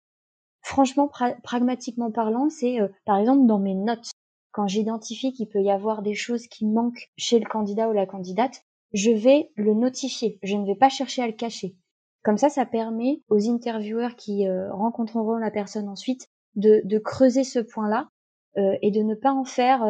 Franchement, 0.62 1.12
pragmatiquement 1.44 2.12
parlant, 2.12 2.48
c'est 2.50 2.80
euh, 2.80 2.88
par 3.04 3.18
exemple 3.18 3.46
dans 3.46 3.60
mes 3.60 3.76
notes. 3.76 4.12
Quand 4.54 4.68
j'identifie 4.68 5.34
qu'il 5.34 5.50
peut 5.50 5.62
y 5.62 5.70
avoir 5.70 6.02
des 6.02 6.14
choses 6.14 6.48
qui 6.48 6.66
manquent 6.66 7.12
chez 7.18 7.40
le 7.40 7.46
candidat 7.46 7.90
ou 7.90 7.92
la 7.92 8.06
candidate, 8.06 8.64
je 8.94 9.12
vais 9.12 9.52
le 9.56 9.74
notifier. 9.74 10.40
Je 10.42 10.56
ne 10.56 10.66
vais 10.66 10.76
pas 10.76 10.88
chercher 10.88 11.22
à 11.22 11.28
le 11.28 11.34
cacher. 11.34 11.76
Comme 12.24 12.38
ça, 12.38 12.48
ça 12.48 12.66
permet 12.66 13.22
aux 13.28 13.50
intervieweurs 13.50 14.16
qui 14.16 14.48
euh, 14.48 14.72
rencontreront 14.72 15.36
la 15.36 15.52
personne 15.52 15.90
ensuite 15.90 16.30
de, 16.56 16.80
de 16.86 17.00
creuser 17.00 17.44
ce 17.44 17.60
point-là 17.60 18.08
euh, 18.58 18.78
et 18.82 18.92
de 18.92 19.02
ne 19.02 19.14
pas 19.14 19.34
en 19.34 19.44
faire 19.44 19.84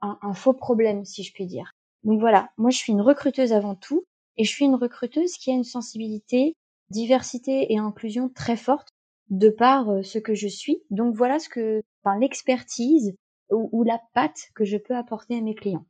un, 0.00 0.34
faux 0.34 0.52
problème, 0.52 1.04
si 1.04 1.22
je 1.22 1.32
puis 1.32 1.46
dire. 1.46 1.72
Donc 2.04 2.20
voilà, 2.20 2.50
moi 2.56 2.70
je 2.70 2.78
suis 2.78 2.92
une 2.92 3.00
recruteuse 3.00 3.52
avant 3.52 3.74
tout, 3.74 4.04
et 4.36 4.44
je 4.44 4.50
suis 4.50 4.64
une 4.64 4.76
recruteuse 4.76 5.32
qui 5.32 5.50
a 5.50 5.54
une 5.54 5.64
sensibilité, 5.64 6.54
diversité 6.90 7.72
et 7.72 7.78
inclusion 7.78 8.28
très 8.28 8.56
forte 8.56 8.88
de 9.30 9.50
par 9.50 9.90
euh, 9.90 10.02
ce 10.02 10.18
que 10.18 10.34
je 10.34 10.48
suis. 10.48 10.82
Donc 10.90 11.14
voilà 11.14 11.38
ce 11.38 11.48
que, 11.48 11.82
enfin 12.02 12.18
l'expertise 12.18 13.14
ou, 13.50 13.82
la 13.82 13.98
patte 14.14 14.50
que 14.54 14.64
je 14.64 14.76
peux 14.76 14.94
apporter 14.94 15.36
à 15.36 15.40
mes 15.40 15.54
clients. 15.54 15.86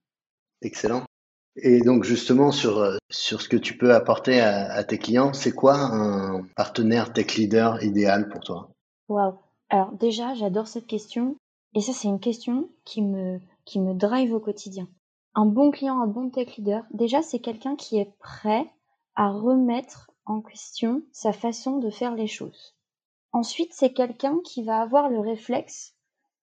Excellent. 0.63 1.05
Et 1.57 1.81
donc 1.81 2.05
justement 2.05 2.53
sur 2.53 2.79
euh, 2.79 2.97
sur 3.11 3.43
ce 3.43 3.49
que 3.49 3.57
tu 3.57 3.77
peux 3.77 3.93
apporter 3.93 4.41
à, 4.41 4.73
à 4.73 4.85
tes 4.85 4.99
clients, 4.99 5.33
c'est 5.33 5.53
quoi 5.53 5.75
un 5.75 6.45
partenaire 6.57 7.13
tech 7.13 7.35
leader 7.35 7.83
idéal 7.83 8.29
pour 8.29 8.41
toi? 8.41 8.71
Waouh. 9.09 9.39
Alors 9.71 9.93
déjà, 9.93 10.35
j'adore 10.35 10.69
cette 10.69 10.87
question 10.87 11.37
et 11.75 11.81
ça 11.81 11.93
c'est 11.93 12.09
une 12.09 12.21
question 12.21 12.71
qui 12.85 13.03
me 13.03 13.41
qui 13.69 13.81
me 13.81 13.93
drive 13.93 14.33
au 14.33 14.41
quotidien. 14.41 14.89
Un 15.35 15.45
bon 15.45 15.71
client, 15.71 16.01
un 16.01 16.07
bon 16.07 16.31
tech 16.31 16.57
leader, 16.57 16.85
déjà 16.91 17.21
c'est 17.21 17.39
quelqu'un 17.39 17.77
qui 17.77 17.99
est 17.99 18.17
prêt 18.19 18.67
à 19.15 19.31
remettre 19.31 20.11
en 20.25 20.41
question 20.41 21.03
sa 21.13 21.33
façon 21.33 21.77
de 21.77 21.91
faire 21.91 22.15
les 22.15 22.27
choses. 22.27 22.75
Ensuite, 23.33 23.75
c'est 23.75 23.93
quelqu'un 23.93 24.39
qui 24.43 24.63
va 24.63 24.81
avoir 24.81 25.11
le 25.11 25.21
réflexe 25.21 25.95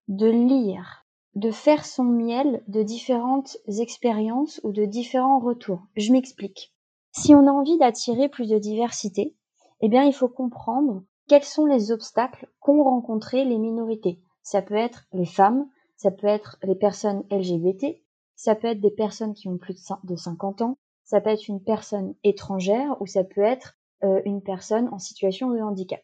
de 0.08 0.28
lire, 0.28 1.08
de 1.34 1.50
faire 1.50 1.84
son 1.84 2.04
miel 2.04 2.64
de 2.68 2.84
différentes 2.84 3.58
expériences 3.80 4.62
ou 4.64 4.72
de 4.72 4.86
différents 4.86 5.40
retours. 5.40 5.82
Je 5.96 6.12
m'explique. 6.12 6.76
Si 7.12 7.34
on 7.34 7.48
a 7.48 7.52
envie 7.52 7.80
d'attirer 7.80 8.30
plus 8.30 8.50
de 8.50 8.60
diversité, 8.60 9.36
eh 9.82 9.90
bien, 9.90 10.04
il 10.04 10.14
faut 10.14 10.30
comprendre 10.30 11.04
quels 11.28 11.44
sont 11.44 11.66
les 11.66 11.92
obstacles 11.92 12.48
qu'ont 12.60 12.84
rencontrés 12.84 13.46
les 13.46 13.58
minorités. 13.58 14.22
Ça 14.44 14.62
peut 14.62 14.76
être 14.76 15.06
les 15.12 15.26
femmes, 15.26 15.68
ça 15.98 16.12
peut 16.12 16.28
être 16.28 16.58
les 16.64 16.76
personnes 16.76 17.24
LGBT, 17.32 18.02
ça 18.36 18.56
peut 18.56 18.68
être 18.68 18.82
des 18.82 18.92
personnes 18.92 19.34
qui 19.34 19.48
ont 19.48 19.58
plus 19.58 19.76
de 20.04 20.16
50 20.16 20.62
ans, 20.62 20.78
ça 21.04 21.22
peut 21.22 21.30
être 21.30 21.48
une 21.48 21.64
personne 21.64 22.16
étrangère 22.24 23.02
ou 23.02 23.06
ça 23.06 23.24
peut 23.24 23.42
être 23.42 23.78
euh, 24.04 24.22
une 24.26 24.42
personne 24.42 24.90
en 24.90 25.00
situation 25.00 25.52
de 25.52 25.60
handicap. 25.60 26.02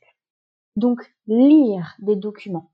Donc 0.78 1.14
lire 1.28 1.96
des 2.00 2.16
documents, 2.16 2.72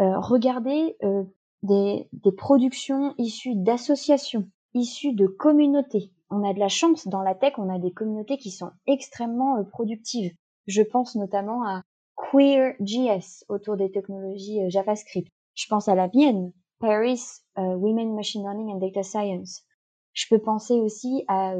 euh, 0.00 0.18
regarder 0.18 0.96
euh, 1.04 1.22
des, 1.62 2.08
des 2.12 2.32
productions 2.32 3.14
issues 3.18 3.54
d'associations, 3.54 4.48
issues 4.74 5.14
de 5.14 5.26
communautés. 5.26 6.10
On 6.30 6.42
a 6.48 6.52
de 6.52 6.58
la 6.58 6.68
chance 6.68 7.06
dans 7.06 7.22
la 7.22 7.36
tech, 7.36 7.52
on 7.58 7.72
a 7.72 7.78
des 7.78 7.92
communautés 7.92 8.38
qui 8.38 8.50
sont 8.50 8.70
extrêmement 8.86 9.62
productives. 9.64 10.34
Je 10.66 10.82
pense 10.82 11.14
notamment 11.14 11.64
à 11.64 11.82
QueerJS 12.16 13.44
autour 13.48 13.76
des 13.76 13.92
technologies 13.92 14.68
JavaScript. 14.68 15.30
Je 15.56 15.66
pense 15.68 15.88
à 15.88 15.96
la 15.96 16.08
mienne, 16.14 16.52
Paris 16.78 17.20
Women 17.56 18.14
Machine 18.14 18.42
Learning 18.42 18.74
and 18.74 18.78
Data 18.78 19.02
Science. 19.02 19.64
Je 20.12 20.26
peux 20.30 20.40
penser 20.40 20.80
aussi 20.80 21.24
à 21.26 21.54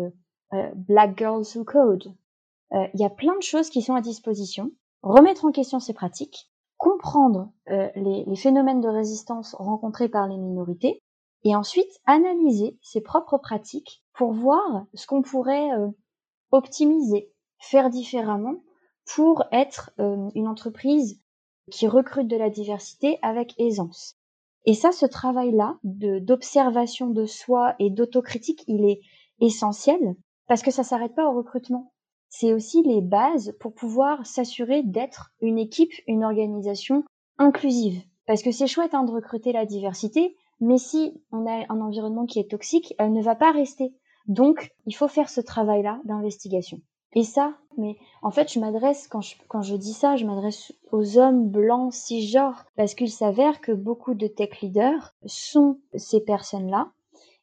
Black 0.75 1.19
Girls 1.19 1.47
Who 1.57 1.65
Code. 1.65 2.15
Il 2.73 3.01
y 3.01 3.05
a 3.05 3.11
plein 3.11 3.37
de 3.37 3.43
choses 3.43 3.69
qui 3.69 3.83
sont 3.83 3.95
à 3.95 4.01
disposition. 4.01 4.71
Remettre 5.03 5.45
en 5.45 5.51
question 5.51 5.81
ces 5.81 5.95
pratiques, 5.95 6.49
comprendre 6.77 7.51
les, 7.67 8.25
les 8.25 8.37
phénomènes 8.37 8.81
de 8.81 8.89
résistance 8.89 9.55
rencontrés 9.55 10.09
par 10.09 10.29
les 10.29 10.37
minorités, 10.37 11.03
et 11.45 11.55
ensuite 11.55 12.01
analyser 12.07 12.79
ses 12.83 13.01
propres 13.01 13.39
pratiques 13.39 14.03
pour 14.15 14.33
voir 14.33 14.85
ce 14.95 15.07
qu'on 15.07 15.23
pourrait 15.23 15.71
optimiser, 16.51 17.33
faire 17.59 17.91
différemment 17.91 18.57
pour 19.15 19.45
être 19.53 19.93
euh, 20.01 20.29
une 20.35 20.49
entreprise 20.49 21.21
qui 21.71 21.87
recrute 21.87 22.29
de 22.29 22.37
la 22.37 22.51
diversité 22.51 23.19
avec 23.23 23.55
aisance. 23.59 24.17
Et 24.65 24.75
ça, 24.75 24.93
ce 24.93 25.07
travail-là 25.07 25.79
d'observation 25.85 27.09
de, 27.09 27.25
soi 27.25 27.75
et 27.79 27.91
d'autocritique, 27.91 28.65
il 28.67 28.85
est 28.85 29.01
essentiel 29.41 30.17
parce 30.49 30.63
que 30.63 30.71
ça 30.71 30.85
s'arrête 30.85 31.15
pas 31.15 31.29
au 31.29 31.37
recrutement. 31.37 31.93
C'est 32.29 32.53
aussi 32.53 32.83
les 32.83 33.01
bases 33.01 33.57
pour 33.61 33.73
pouvoir 33.75 34.27
s'assurer 34.27 34.83
d'être 34.83 35.31
une 35.41 35.59
équipe, 35.59 35.93
une 36.07 36.25
organisation 36.25 37.05
inclusive. 37.39 38.03
Parce 38.27 38.43
que 38.43 38.51
c'est 38.51 38.67
chouette 38.67 38.95
hein, 38.95 39.05
de 39.05 39.13
recruter 39.13 39.53
la 39.53 39.67
diversité, 39.67 40.37
mais 40.61 40.79
si 40.79 41.23
on 41.31 41.47
a 41.47 41.65
un 41.69 41.81
environnement 41.81 42.27
qui 42.27 42.41
est 42.41 42.51
toxique, 42.51 42.95
elle 42.99 43.13
ne 43.13 43.23
va 43.23 43.37
pas 43.37 43.53
rester. 43.53 43.95
Donc, 44.27 44.73
il 44.87 44.97
faut 44.97 45.09
faire 45.09 45.29
ce 45.29 45.41
travail-là 45.41 46.01
d'investigation. 46.05 46.81
Et 47.17 47.25
ça, 47.25 47.57
mais 47.79 47.97
en 48.23 48.31
fait, 48.31 48.53
je 48.53 48.61
m'adresse, 48.61 49.09
quand 49.09 49.23
je, 49.23 49.37
quand 49.49 49.63
je 49.63 49.75
dis 49.75 49.95
ça, 49.95 50.17
je 50.17 50.27
m'adresse 50.27 50.73
aux 50.93 51.19
hommes 51.19 51.49
blancs 51.49 51.93
cisgenres, 51.93 52.67
parce 52.77 52.95
qu'il 52.95 53.11
s'avère 53.11 53.61
que 53.61 53.73
beaucoup 53.73 54.15
de 54.15 54.27
tech 54.27 54.61
leaders 54.61 55.15
sont 55.25 55.81
ces 55.95 56.21
personnes-là, 56.21 56.93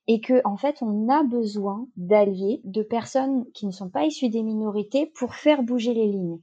et 0.08 0.22
que 0.22 0.42
en 0.46 0.58
fait, 0.58 0.82
on 0.82 1.10
a 1.10 1.24
besoin 1.24 1.88
d'alliés, 1.98 2.62
de 2.64 2.84
personnes 2.84 3.46
qui 3.54 3.66
ne 3.66 3.72
sont 3.72 3.90
pas 3.90 4.06
issues 4.06 4.30
des 4.30 4.44
minorités 4.44 5.08
pour 5.08 5.34
faire 5.34 5.64
bouger 5.64 5.94
les 5.94 6.08
lignes. 6.08 6.40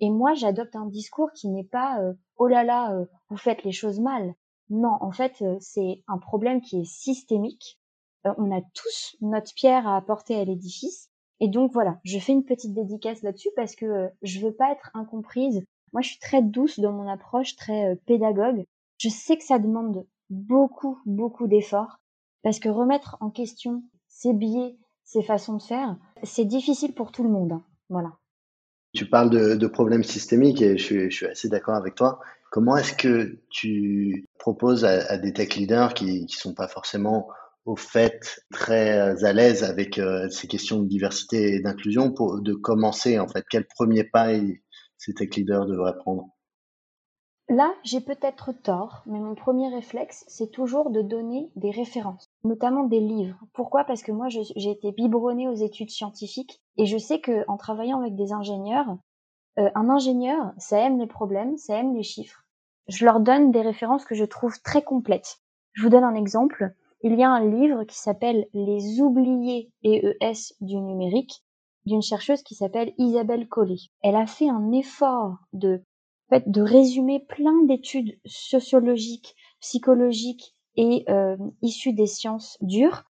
Et 0.00 0.10
moi, 0.10 0.34
j'adopte 0.34 0.76
un 0.76 0.86
discours 0.86 1.32
qui 1.32 1.48
n'est 1.48 1.64
pas 1.64 2.00
euh, 2.00 2.12
oh 2.36 2.48
là 2.48 2.64
là, 2.64 2.94
euh, 2.94 3.06
vous 3.30 3.38
faites 3.38 3.64
les 3.64 3.72
choses 3.72 3.98
mal. 3.98 4.34
Non, 4.68 4.98
en 5.00 5.10
fait, 5.10 5.40
euh, 5.40 5.56
c'est 5.58 6.02
un 6.06 6.18
problème 6.18 6.60
qui 6.60 6.80
est 6.80 6.84
systémique 6.84 7.78
euh, 8.26 8.34
on 8.38 8.56
a 8.56 8.60
tous 8.74 9.16
notre 9.20 9.52
pierre 9.54 9.86
à 9.86 9.96
apporter 9.96 10.36
à 10.36 10.44
l'édifice. 10.44 11.10
Et 11.40 11.48
donc 11.48 11.72
voilà, 11.72 11.98
je 12.04 12.18
fais 12.18 12.32
une 12.32 12.44
petite 12.44 12.74
dédicace 12.74 13.22
là-dessus 13.22 13.50
parce 13.56 13.74
que 13.74 13.86
euh, 13.86 14.08
je 14.22 14.40
veux 14.40 14.52
pas 14.52 14.70
être 14.72 14.90
incomprise. 14.94 15.64
Moi, 15.92 16.02
je 16.02 16.10
suis 16.10 16.18
très 16.18 16.42
douce 16.42 16.80
dans 16.80 16.92
mon 16.92 17.08
approche, 17.08 17.56
très 17.56 17.92
euh, 17.92 17.94
pédagogue. 18.06 18.64
Je 18.98 19.08
sais 19.08 19.36
que 19.36 19.44
ça 19.44 19.58
demande 19.58 20.06
beaucoup, 20.30 20.98
beaucoup 21.06 21.46
d'efforts 21.46 21.98
parce 22.42 22.58
que 22.60 22.68
remettre 22.68 23.16
en 23.20 23.30
question 23.30 23.82
ces 24.08 24.32
biais, 24.32 24.76
ces 25.02 25.22
façons 25.22 25.56
de 25.56 25.62
faire, 25.62 25.96
c'est 26.22 26.44
difficile 26.44 26.94
pour 26.94 27.12
tout 27.12 27.24
le 27.24 27.30
monde. 27.30 27.52
Hein. 27.52 27.64
Voilà. 27.88 28.12
Tu 28.94 29.06
parles 29.06 29.30
de, 29.30 29.66
problèmes 29.66 30.04
systémiques 30.04 30.62
et 30.62 30.78
je 30.78 31.08
suis, 31.10 31.26
assez 31.26 31.48
d'accord 31.48 31.74
avec 31.74 31.96
toi. 31.96 32.20
Comment 32.52 32.76
est-ce 32.76 32.94
que 32.94 33.40
tu 33.50 34.28
proposes 34.38 34.84
à, 34.84 35.18
des 35.18 35.32
tech 35.32 35.56
leaders 35.56 35.94
qui 35.94 36.22
ne 36.22 36.28
sont 36.28 36.54
pas 36.54 36.68
forcément 36.68 37.28
au 37.64 37.76
fait 37.76 38.40
très 38.50 39.24
à 39.24 39.32
l'aise 39.32 39.64
avec 39.64 39.98
euh, 39.98 40.28
ces 40.28 40.46
questions 40.46 40.80
de 40.80 40.86
diversité 40.86 41.54
et 41.54 41.60
d'inclusion 41.60 42.12
pour 42.12 42.40
de 42.40 42.54
commencer 42.54 43.18
en 43.18 43.28
fait 43.28 43.44
quel 43.48 43.66
premier 43.66 44.04
pas 44.04 44.28
ces 44.98 45.14
tech 45.14 45.34
leaders 45.36 45.66
devraient 45.66 45.96
prendre? 45.96 46.28
Là, 47.50 47.74
j'ai 47.84 48.00
peut-être 48.00 48.52
tort, 48.52 49.02
mais 49.04 49.20
mon 49.20 49.34
premier 49.34 49.68
réflexe, 49.68 50.24
c'est 50.28 50.50
toujours 50.50 50.90
de 50.90 51.02
donner 51.02 51.50
des 51.56 51.70
références, 51.70 52.30
notamment 52.42 52.84
des 52.84 53.00
livres. 53.00 53.38
Pourquoi? 53.52 53.84
Parce 53.84 54.02
que 54.02 54.12
moi, 54.12 54.28
j'ai 54.30 54.70
été 54.70 54.92
biberonnée 54.92 55.46
aux 55.46 55.54
études 55.54 55.90
scientifiques 55.90 56.62
et 56.78 56.86
je 56.86 56.96
sais 56.96 57.20
que 57.20 57.44
en 57.46 57.58
travaillant 57.58 58.00
avec 58.00 58.16
des 58.16 58.32
ingénieurs, 58.32 58.96
euh, 59.58 59.70
un 59.74 59.90
ingénieur, 59.90 60.52
ça 60.56 60.78
aime 60.78 60.98
les 60.98 61.06
problèmes, 61.06 61.58
ça 61.58 61.76
aime 61.76 61.94
les 61.94 62.02
chiffres. 62.02 62.44
Je 62.88 63.04
leur 63.04 63.20
donne 63.20 63.52
des 63.52 63.60
références 63.60 64.06
que 64.06 64.14
je 64.14 64.24
trouve 64.24 64.60
très 64.62 64.82
complètes. 64.82 65.38
Je 65.74 65.82
vous 65.82 65.90
donne 65.90 66.04
un 66.04 66.14
exemple 66.14 66.74
il 67.04 67.16
y 67.16 67.22
a 67.22 67.30
un 67.30 67.46
livre 67.46 67.84
qui 67.84 67.98
s'appelle 67.98 68.46
Les 68.54 69.02
oubliés 69.02 69.70
EES 69.84 70.54
du 70.62 70.76
numérique 70.76 71.42
d'une 71.84 72.00
chercheuse 72.00 72.42
qui 72.42 72.54
s'appelle 72.54 72.94
Isabelle 72.96 73.46
Collet. 73.46 73.76
Elle 74.02 74.16
a 74.16 74.26
fait 74.26 74.48
un 74.48 74.72
effort 74.72 75.36
de, 75.52 75.82
de 76.30 76.62
résumer 76.62 77.20
plein 77.20 77.62
d'études 77.64 78.18
sociologiques, 78.24 79.36
psychologiques 79.60 80.54
et 80.76 81.04
euh, 81.10 81.36
issues 81.60 81.92
des 81.92 82.06
sciences 82.06 82.56
dures 82.62 83.02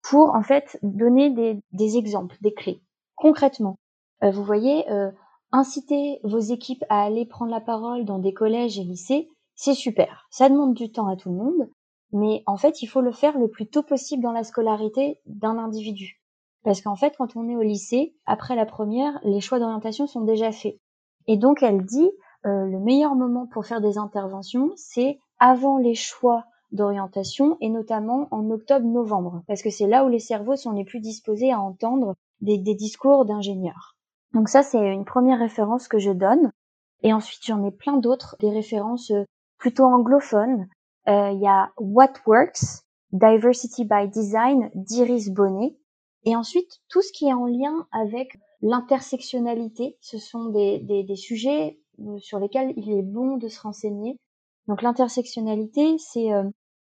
pour 0.00 0.34
en 0.34 0.42
fait 0.42 0.78
donner 0.82 1.28
des, 1.28 1.60
des 1.72 1.98
exemples, 1.98 2.36
des 2.40 2.54
clés. 2.54 2.80
Concrètement, 3.14 3.76
euh, 4.22 4.30
vous 4.30 4.42
voyez, 4.42 4.90
euh, 4.90 5.10
inciter 5.52 6.18
vos 6.24 6.40
équipes 6.40 6.84
à 6.88 7.02
aller 7.04 7.26
prendre 7.26 7.50
la 7.50 7.60
parole 7.60 8.06
dans 8.06 8.18
des 8.18 8.32
collèges 8.32 8.78
et 8.78 8.84
lycées, 8.84 9.28
c'est 9.54 9.74
super. 9.74 10.26
Ça 10.30 10.48
demande 10.48 10.72
du 10.72 10.90
temps 10.90 11.08
à 11.08 11.16
tout 11.16 11.28
le 11.28 11.36
monde, 11.36 11.68
mais 12.14 12.44
en 12.46 12.56
fait, 12.56 12.80
il 12.80 12.86
faut 12.86 13.00
le 13.00 13.10
faire 13.10 13.36
le 13.36 13.48
plus 13.48 13.66
tôt 13.66 13.82
possible 13.82 14.22
dans 14.22 14.30
la 14.30 14.44
scolarité 14.44 15.18
d'un 15.26 15.58
individu. 15.58 16.22
Parce 16.62 16.80
qu'en 16.80 16.94
fait, 16.94 17.16
quand 17.18 17.34
on 17.34 17.48
est 17.48 17.56
au 17.56 17.62
lycée, 17.62 18.14
après 18.24 18.54
la 18.54 18.66
première, 18.66 19.18
les 19.24 19.40
choix 19.40 19.58
d'orientation 19.58 20.06
sont 20.06 20.20
déjà 20.20 20.52
faits. 20.52 20.78
Et 21.26 21.36
donc, 21.36 21.64
elle 21.64 21.84
dit, 21.84 22.08
euh, 22.46 22.66
le 22.66 22.78
meilleur 22.78 23.16
moment 23.16 23.46
pour 23.48 23.66
faire 23.66 23.80
des 23.80 23.98
interventions, 23.98 24.70
c'est 24.76 25.18
avant 25.40 25.76
les 25.76 25.96
choix 25.96 26.44
d'orientation 26.70 27.56
et 27.60 27.68
notamment 27.68 28.28
en 28.30 28.48
octobre-novembre, 28.48 29.42
parce 29.48 29.62
que 29.62 29.70
c'est 29.70 29.88
là 29.88 30.04
où 30.04 30.08
les 30.08 30.20
cerveaux 30.20 30.56
sont 30.56 30.70
les 30.72 30.84
plus 30.84 31.00
disposés 31.00 31.50
à 31.50 31.60
entendre 31.60 32.14
des, 32.40 32.58
des 32.58 32.74
discours 32.76 33.24
d'ingénieurs. 33.24 33.96
Donc 34.32 34.48
ça, 34.48 34.62
c'est 34.62 34.92
une 34.92 35.04
première 35.04 35.40
référence 35.40 35.88
que 35.88 35.98
je 35.98 36.12
donne. 36.12 36.52
Et 37.02 37.12
ensuite, 37.12 37.44
j'en 37.44 37.64
ai 37.64 37.72
plein 37.72 37.96
d'autres, 37.96 38.36
des 38.38 38.50
références 38.50 39.10
euh, 39.10 39.24
plutôt 39.58 39.84
anglophones, 39.84 40.68
il 41.06 41.40
y 41.40 41.46
a 41.46 41.72
What 41.78 42.14
Works, 42.26 42.84
Diversity 43.12 43.84
by 43.84 44.08
Design 44.08 44.70
d'Iris 44.74 45.30
Bonnet. 45.30 45.76
Et 46.24 46.34
ensuite, 46.34 46.80
tout 46.88 47.00
ce 47.00 47.12
qui 47.12 47.26
est 47.26 47.32
en 47.32 47.46
lien 47.46 47.86
avec 47.92 48.36
l'intersectionnalité, 48.60 49.96
ce 50.00 50.18
sont 50.18 50.46
des, 50.46 50.80
des, 50.80 51.04
des, 51.04 51.16
sujets 51.16 51.78
euh, 52.00 52.18
sur 52.18 52.40
lesquels 52.40 52.72
il 52.76 52.90
est 52.90 53.02
bon 53.02 53.36
de 53.36 53.48
se 53.48 53.60
renseigner. 53.60 54.16
Donc 54.66 54.82
l'intersectionnalité, 54.82 55.96
c'est 55.98 56.32
euh, 56.32 56.44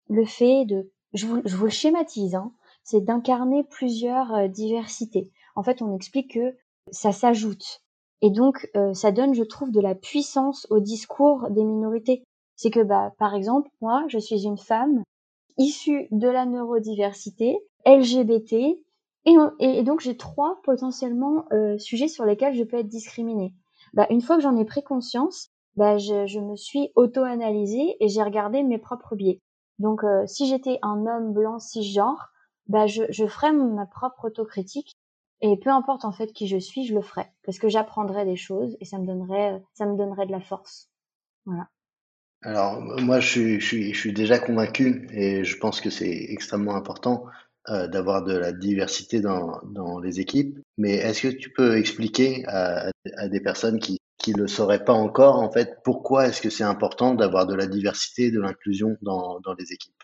le 0.08 0.26
fait 0.26 0.66
de, 0.66 0.92
je 1.14 1.26
vous, 1.26 1.42
je 1.44 1.58
vous 1.58 1.70
schématise, 1.70 2.36
hein, 2.36 2.54
c'est 2.84 3.02
d'incarner 3.02 3.64
plusieurs 3.64 4.48
diversités. 4.48 5.32
En 5.56 5.64
fait, 5.64 5.82
on 5.82 5.96
explique 5.96 6.36
que 6.36 6.56
ça 6.92 7.12
s'ajoute. 7.12 7.82
Et 8.22 8.30
donc, 8.30 8.70
ça 8.94 9.12
donne, 9.12 9.34
je 9.34 9.44
trouve, 9.44 9.72
de 9.72 9.82
la 9.82 9.96
puissance 9.96 10.68
au 10.70 10.80
discours 10.80 11.50
des 11.50 11.64
minorités. 11.64 12.24
C'est 12.56 12.72
que, 12.72 12.82
bah, 12.82 13.14
par 13.18 13.36
exemple, 13.36 13.70
moi, 13.82 14.04
je 14.08 14.18
suis 14.18 14.46
une 14.46 14.58
femme 14.58 15.04
issue 15.58 16.08
de 16.12 16.28
la 16.28 16.46
neurodiversité, 16.46 17.58
LGBT, 17.86 18.78
et, 19.60 19.84
donc 19.84 20.02
j'ai 20.02 20.18
trois 20.18 20.60
potentiellement 20.64 21.46
euh, 21.52 21.78
sujets 21.80 22.08
sur 22.08 22.26
lesquels 22.26 22.54
je 22.54 22.64
peux 22.64 22.78
être 22.78 22.88
discriminée. 22.88 23.54
Bah, 23.94 24.06
une 24.10 24.22
fois 24.22 24.36
que 24.36 24.44
j'en 24.44 24.56
ai 24.58 24.66
pris 24.66 24.84
conscience, 24.84 25.50
bah, 25.76 25.98
je, 25.98 26.40
me 26.40 26.56
suis 26.56 26.92
auto-analysée 26.96 27.98
et 28.00 28.08
j'ai 28.08 28.24
regardé 28.24 28.64
mes 28.64 28.78
propres 28.78 29.16
biais. 29.16 29.40
Donc, 29.80 30.04
euh, 30.04 30.26
si 30.28 30.48
j'étais 30.48 30.80
un 30.84 31.06
homme 31.06 31.34
blanc 31.34 31.60
cisgenre, 31.60 32.30
bah, 32.68 32.88
je, 32.88 33.04
je 33.10 33.26
ferais 33.26 33.52
ma 33.52 33.86
propre 33.86 34.26
autocritique 34.26 34.96
et 35.42 35.58
peu 35.58 35.70
importe 35.70 36.06
en 36.06 36.12
fait 36.12 36.32
qui 36.32 36.48
je 36.48 36.58
suis, 36.58 36.86
je 36.86 36.96
le 36.96 37.02
ferais 37.02 37.32
parce 37.44 37.60
que 37.60 37.70
j'apprendrais 37.70 38.26
des 38.26 38.38
choses 38.38 38.78
et 38.80 38.86
ça 38.86 38.98
me 38.98 39.06
donnerait, 39.06 39.62
ça 39.74 39.86
me 39.86 39.98
donnerait 39.98 40.26
de 40.26 40.32
la 40.32 40.40
force. 40.40 40.90
Voilà. 41.46 41.68
Alors, 42.46 42.80
moi, 42.80 43.20
je 43.20 43.60
suis, 43.60 44.14
déjà 44.14 44.38
convaincu 44.38 45.08
et 45.12 45.44
je 45.44 45.58
pense 45.58 45.82
que 45.82 45.90
c'est 45.90 46.28
extrêmement 46.30 46.76
important 46.76 47.26
euh, 47.70 47.88
d'avoir 47.88 48.24
de 48.24 48.38
la 48.38 48.52
diversité 48.54 49.20
dans, 49.20 50.00
les 50.00 50.20
équipes. 50.20 50.60
Mais 50.78 50.94
est-ce 50.94 51.24
que 51.24 51.36
tu 51.36 51.50
peux 51.50 51.76
expliquer 51.76 52.46
à, 52.46 52.92
des 53.30 53.40
personnes 53.40 53.80
qui 53.80 53.98
qui 54.18 54.34
le 54.34 54.48
sauraient 54.48 54.84
pas 54.84 54.94
encore, 54.94 55.40
en 55.40 55.52
fait, 55.52 55.78
pourquoi 55.84 56.28
est-ce 56.28 56.42
que 56.42 56.50
c'est 56.50 56.64
important 56.64 57.14
d'avoir 57.14 57.46
de 57.46 57.54
la 57.54 57.68
diversité, 57.68 58.32
de 58.32 58.40
l'inclusion 58.40 58.98
dans, 59.02 59.40
les 59.58 59.72
équipes? 59.72 60.02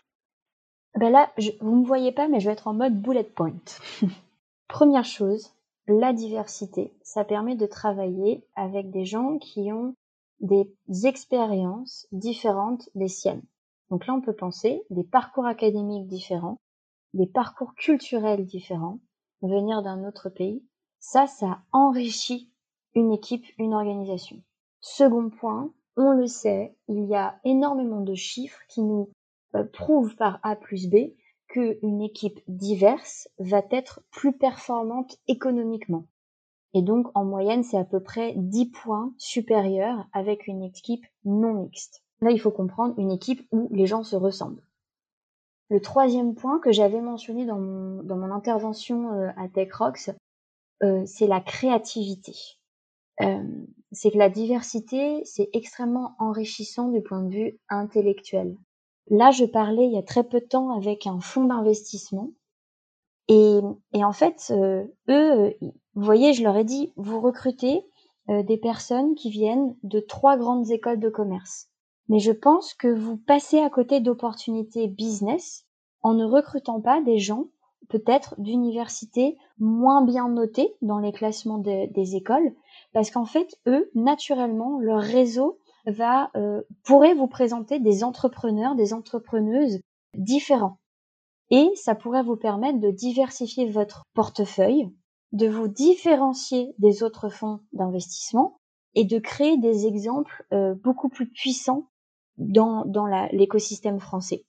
Ben 0.96 1.10
Là, 1.10 1.32
vous 1.60 1.76
me 1.76 1.86
voyez 1.86 2.12
pas, 2.12 2.28
mais 2.28 2.38
je 2.38 2.46
vais 2.46 2.52
être 2.52 2.68
en 2.68 2.74
mode 2.74 3.00
bullet 3.00 3.24
point. 3.24 3.54
Première 4.68 5.04
chose, 5.04 5.54
la 5.88 6.12
diversité, 6.12 6.92
ça 7.02 7.24
permet 7.24 7.56
de 7.56 7.66
travailler 7.66 8.44
avec 8.54 8.90
des 8.90 9.04
gens 9.04 9.38
qui 9.38 9.72
ont 9.72 9.94
des 10.42 10.74
expériences 11.04 12.06
différentes 12.12 12.88
des 12.94 13.08
siennes. 13.08 13.42
Donc 13.90 14.06
là, 14.06 14.14
on 14.14 14.20
peut 14.20 14.34
penser 14.34 14.82
des 14.90 15.04
parcours 15.04 15.46
académiques 15.46 16.06
différents, 16.06 16.58
des 17.14 17.26
parcours 17.26 17.74
culturels 17.74 18.44
différents, 18.44 18.98
venir 19.42 19.82
d'un 19.82 20.04
autre 20.04 20.28
pays. 20.28 20.64
Ça, 20.98 21.26
ça 21.26 21.62
enrichit 21.72 22.50
une 22.94 23.12
équipe, 23.12 23.44
une 23.58 23.74
organisation. 23.74 24.42
Second 24.80 25.30
point, 25.30 25.72
on 25.96 26.12
le 26.12 26.26
sait, 26.26 26.76
il 26.88 27.04
y 27.04 27.14
a 27.14 27.38
énormément 27.44 28.00
de 28.00 28.14
chiffres 28.14 28.60
qui 28.68 28.82
nous 28.82 29.10
euh, 29.54 29.64
prouve 29.64 30.16
par 30.16 30.40
A 30.42 30.56
plus 30.56 30.88
B 30.88 31.12
qu'une 31.48 32.00
équipe 32.00 32.40
diverse 32.48 33.28
va 33.38 33.62
être 33.70 34.00
plus 34.10 34.32
performante 34.32 35.18
économiquement. 35.28 36.06
Et 36.74 36.82
donc, 36.82 37.08
en 37.14 37.24
moyenne, 37.24 37.64
c'est 37.64 37.76
à 37.76 37.84
peu 37.84 38.00
près 38.00 38.34
10 38.36 38.66
points 38.70 39.12
supérieurs 39.18 40.06
avec 40.12 40.46
une 40.46 40.62
équipe 40.62 41.04
non 41.24 41.54
mixte. 41.54 42.02
Là, 42.20 42.30
il 42.30 42.40
faut 42.40 42.50
comprendre 42.50 42.94
une 42.98 43.10
équipe 43.10 43.46
où 43.50 43.68
les 43.72 43.86
gens 43.86 44.04
se 44.04 44.16
ressemblent. 44.16 44.62
Le 45.68 45.80
troisième 45.80 46.34
point 46.34 46.60
que 46.60 46.72
j'avais 46.72 47.00
mentionné 47.00 47.46
dans 47.46 47.58
mon, 47.58 48.02
dans 48.02 48.16
mon 48.16 48.30
intervention 48.30 49.12
euh, 49.12 49.30
à 49.36 49.48
TechRox, 49.48 50.10
euh, 50.82 51.02
c'est 51.06 51.26
la 51.26 51.40
créativité. 51.40 52.34
Euh, 53.20 53.42
c'est 53.92 54.10
que 54.10 54.18
la 54.18 54.30
diversité, 54.30 55.22
c'est 55.24 55.48
extrêmement 55.52 56.14
enrichissant 56.18 56.88
du 56.88 57.02
point 57.02 57.22
de 57.22 57.34
vue 57.34 57.58
intellectuel. 57.68 58.56
Là, 59.08 59.30
je 59.30 59.44
parlais 59.44 59.84
il 59.84 59.92
y 59.92 59.98
a 59.98 60.02
très 60.02 60.24
peu 60.24 60.40
de 60.40 60.46
temps 60.46 60.76
avec 60.76 61.06
un 61.06 61.20
fonds 61.20 61.44
d'investissement. 61.44 62.30
Et, 63.32 64.04
en 64.04 64.12
fait, 64.12 64.52
eux, 65.08 65.54
vous 65.60 66.02
voyez, 66.04 66.32
je 66.32 66.42
leur 66.42 66.56
ai 66.56 66.64
dit, 66.64 66.92
vous 66.96 67.20
recrutez 67.20 67.84
des 68.28 68.56
personnes 68.58 69.14
qui 69.14 69.30
viennent 69.30 69.74
de 69.82 70.00
trois 70.00 70.36
grandes 70.36 70.70
écoles 70.70 71.00
de 71.00 71.08
commerce 71.08 71.68
mais 72.08 72.18
je 72.18 72.32
pense 72.32 72.74
que 72.74 72.88
vous 72.88 73.16
passez 73.16 73.58
à 73.60 73.70
côté 73.70 74.00
d'opportunités 74.00 74.86
business 74.86 75.64
en 76.02 76.14
ne 76.14 76.24
recrutant 76.24 76.80
pas 76.80 77.00
des 77.00 77.18
gens 77.18 77.46
peut-être 77.88 78.34
d'universités 78.38 79.36
moins 79.58 80.04
bien 80.04 80.28
notées 80.28 80.74
dans 80.82 80.98
les 80.98 81.12
classements 81.12 81.58
des 81.58 82.16
écoles, 82.16 82.54
parce 82.92 83.10
qu'en 83.10 83.24
fait, 83.24 83.58
eux, 83.66 83.90
naturellement, 83.94 84.78
leur 84.78 85.00
réseau 85.00 85.58
va 85.86 86.30
euh, 86.36 86.62
pourrait 86.84 87.14
vous 87.14 87.26
présenter 87.26 87.80
des 87.80 88.04
entrepreneurs, 88.04 88.76
des 88.76 88.94
entrepreneuses 88.94 89.80
différents. 90.14 90.78
Et 91.52 91.70
ça 91.76 91.94
pourrait 91.94 92.22
vous 92.22 92.36
permettre 92.36 92.80
de 92.80 92.90
diversifier 92.90 93.70
votre 93.70 94.04
portefeuille, 94.14 94.88
de 95.32 95.46
vous 95.46 95.68
différencier 95.68 96.74
des 96.78 97.02
autres 97.02 97.28
fonds 97.28 97.60
d'investissement 97.74 98.56
et 98.94 99.04
de 99.04 99.18
créer 99.18 99.58
des 99.58 99.86
exemples 99.86 100.46
euh, 100.54 100.74
beaucoup 100.74 101.10
plus 101.10 101.28
puissants 101.28 101.90
dans, 102.38 102.86
dans 102.86 103.06
l'écosystème 103.32 104.00
français. 104.00 104.46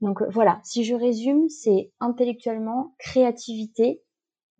Donc 0.00 0.22
euh, 0.22 0.28
voilà, 0.30 0.60
si 0.62 0.84
je 0.84 0.94
résume, 0.94 1.48
c'est 1.48 1.90
intellectuellement, 1.98 2.94
créativité 3.00 4.00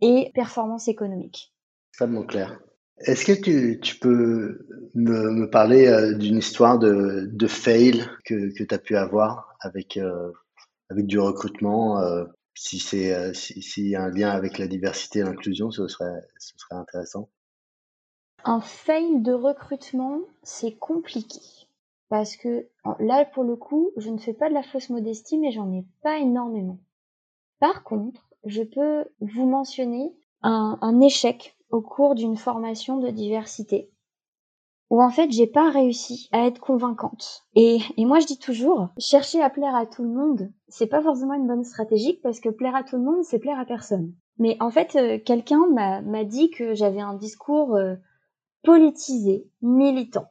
et 0.00 0.32
performance 0.34 0.88
économique. 0.88 1.54
Extrêmement 1.92 2.24
clair. 2.24 2.60
Est-ce 2.98 3.24
que 3.24 3.40
tu, 3.40 3.78
tu 3.80 4.00
peux 4.00 4.66
me, 4.94 5.48
parler 5.48 5.86
euh, 5.86 6.14
d'une 6.14 6.38
histoire 6.38 6.80
de, 6.80 7.28
de 7.32 7.46
fail 7.46 8.04
que, 8.24 8.52
que 8.52 8.64
tu 8.64 8.74
as 8.74 8.78
pu 8.78 8.96
avoir 8.96 9.56
avec, 9.60 9.96
avec 10.90 11.06
du 11.06 11.18
recrutement 11.18 11.98
Si 12.54 12.78
c'est 12.78 13.34
s'il 13.34 13.88
y 13.88 13.96
a 13.96 14.02
un 14.02 14.10
lien 14.10 14.30
avec 14.30 14.58
la 14.58 14.66
diversité 14.66 15.20
et 15.20 15.22
l'inclusion, 15.22 15.70
ce 15.70 15.88
serait, 15.88 16.20
ce 16.38 16.52
serait 16.56 16.76
intéressant. 16.76 17.28
Un 18.44 18.60
fail 18.60 19.22
de 19.22 19.32
recrutement, 19.32 20.20
c'est 20.42 20.72
compliqué. 20.72 21.40
Parce 22.10 22.36
que 22.36 22.68
là, 23.00 23.24
pour 23.24 23.44
le 23.44 23.56
coup, 23.56 23.90
je 23.96 24.10
ne 24.10 24.18
fais 24.18 24.34
pas 24.34 24.48
de 24.48 24.54
la 24.54 24.62
fausse 24.62 24.90
modestie, 24.90 25.38
mais 25.38 25.50
j'en 25.50 25.72
ai 25.72 25.84
pas 26.02 26.18
énormément. 26.18 26.78
Par 27.58 27.82
contre, 27.82 28.28
je 28.44 28.62
peux 28.62 29.06
vous 29.20 29.46
mentionner 29.46 30.14
un, 30.42 31.00
échec 31.00 31.56
au 31.70 31.80
cours 31.80 32.14
d'une 32.14 32.36
formation 32.36 32.98
de 32.98 33.08
diversité 33.08 33.90
où 34.90 35.02
en 35.02 35.10
fait 35.10 35.30
j'ai 35.30 35.46
pas 35.46 35.70
réussi 35.70 36.28
à 36.32 36.46
être 36.46 36.60
convaincante. 36.60 37.44
Et, 37.54 37.80
moi 37.98 38.20
je 38.20 38.26
dis 38.26 38.38
toujours, 38.38 38.88
chercher 38.98 39.42
à 39.42 39.50
plaire 39.50 39.74
à 39.74 39.86
tout 39.86 40.02
le 40.02 40.10
monde, 40.10 40.52
c'est 40.68 40.86
pas 40.86 41.02
forcément 41.02 41.34
une 41.34 41.46
bonne 41.46 41.64
stratégie 41.64 42.20
parce 42.22 42.40
que 42.40 42.48
plaire 42.48 42.76
à 42.76 42.84
tout 42.84 42.96
le 42.96 43.02
monde, 43.02 43.24
c'est 43.24 43.38
plaire 43.38 43.58
à 43.58 43.64
personne. 43.64 44.14
Mais 44.38 44.56
en 44.60 44.70
fait, 44.70 44.96
euh, 44.96 45.18
quelqu'un 45.24 45.66
m'a 45.68 46.24
dit 46.24 46.50
que 46.50 46.74
j'avais 46.74 47.00
un 47.00 47.14
discours 47.14 47.76
euh, 47.76 47.94
politisé, 48.64 49.48
militant. 49.62 50.26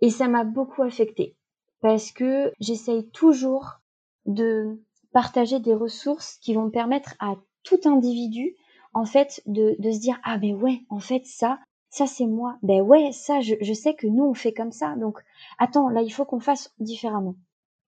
Et 0.00 0.10
ça 0.10 0.28
m'a 0.28 0.44
beaucoup 0.44 0.82
affecté 0.82 1.36
parce 1.80 2.12
que 2.12 2.52
j'essaye 2.60 3.08
toujours 3.10 3.80
de 4.26 4.80
partager 5.12 5.60
des 5.60 5.74
ressources 5.74 6.38
qui 6.38 6.54
vont 6.54 6.70
permettre 6.70 7.14
à 7.20 7.34
tout 7.62 7.80
individu 7.84 8.56
en 8.94 9.04
fait 9.04 9.42
de, 9.46 9.76
de 9.78 9.90
se 9.90 10.00
dire 10.00 10.18
ah 10.24 10.38
ben 10.38 10.54
ouais 10.54 10.80
en 10.90 10.98
fait 10.98 11.24
ça 11.24 11.58
ça 11.92 12.06
c'est 12.06 12.26
moi. 12.26 12.56
Ben 12.62 12.80
ouais 12.80 13.12
ça 13.12 13.40
je, 13.40 13.54
je, 13.60 13.72
sais 13.72 13.94
que 13.94 14.06
nous 14.08 14.24
on 14.24 14.34
fait 14.34 14.52
comme 14.52 14.72
ça. 14.72 14.96
Donc 14.96 15.22
attends 15.58 15.88
là 15.90 16.02
il 16.02 16.10
faut 16.10 16.24
qu'on 16.24 16.40
fasse 16.40 16.72
différemment. 16.80 17.36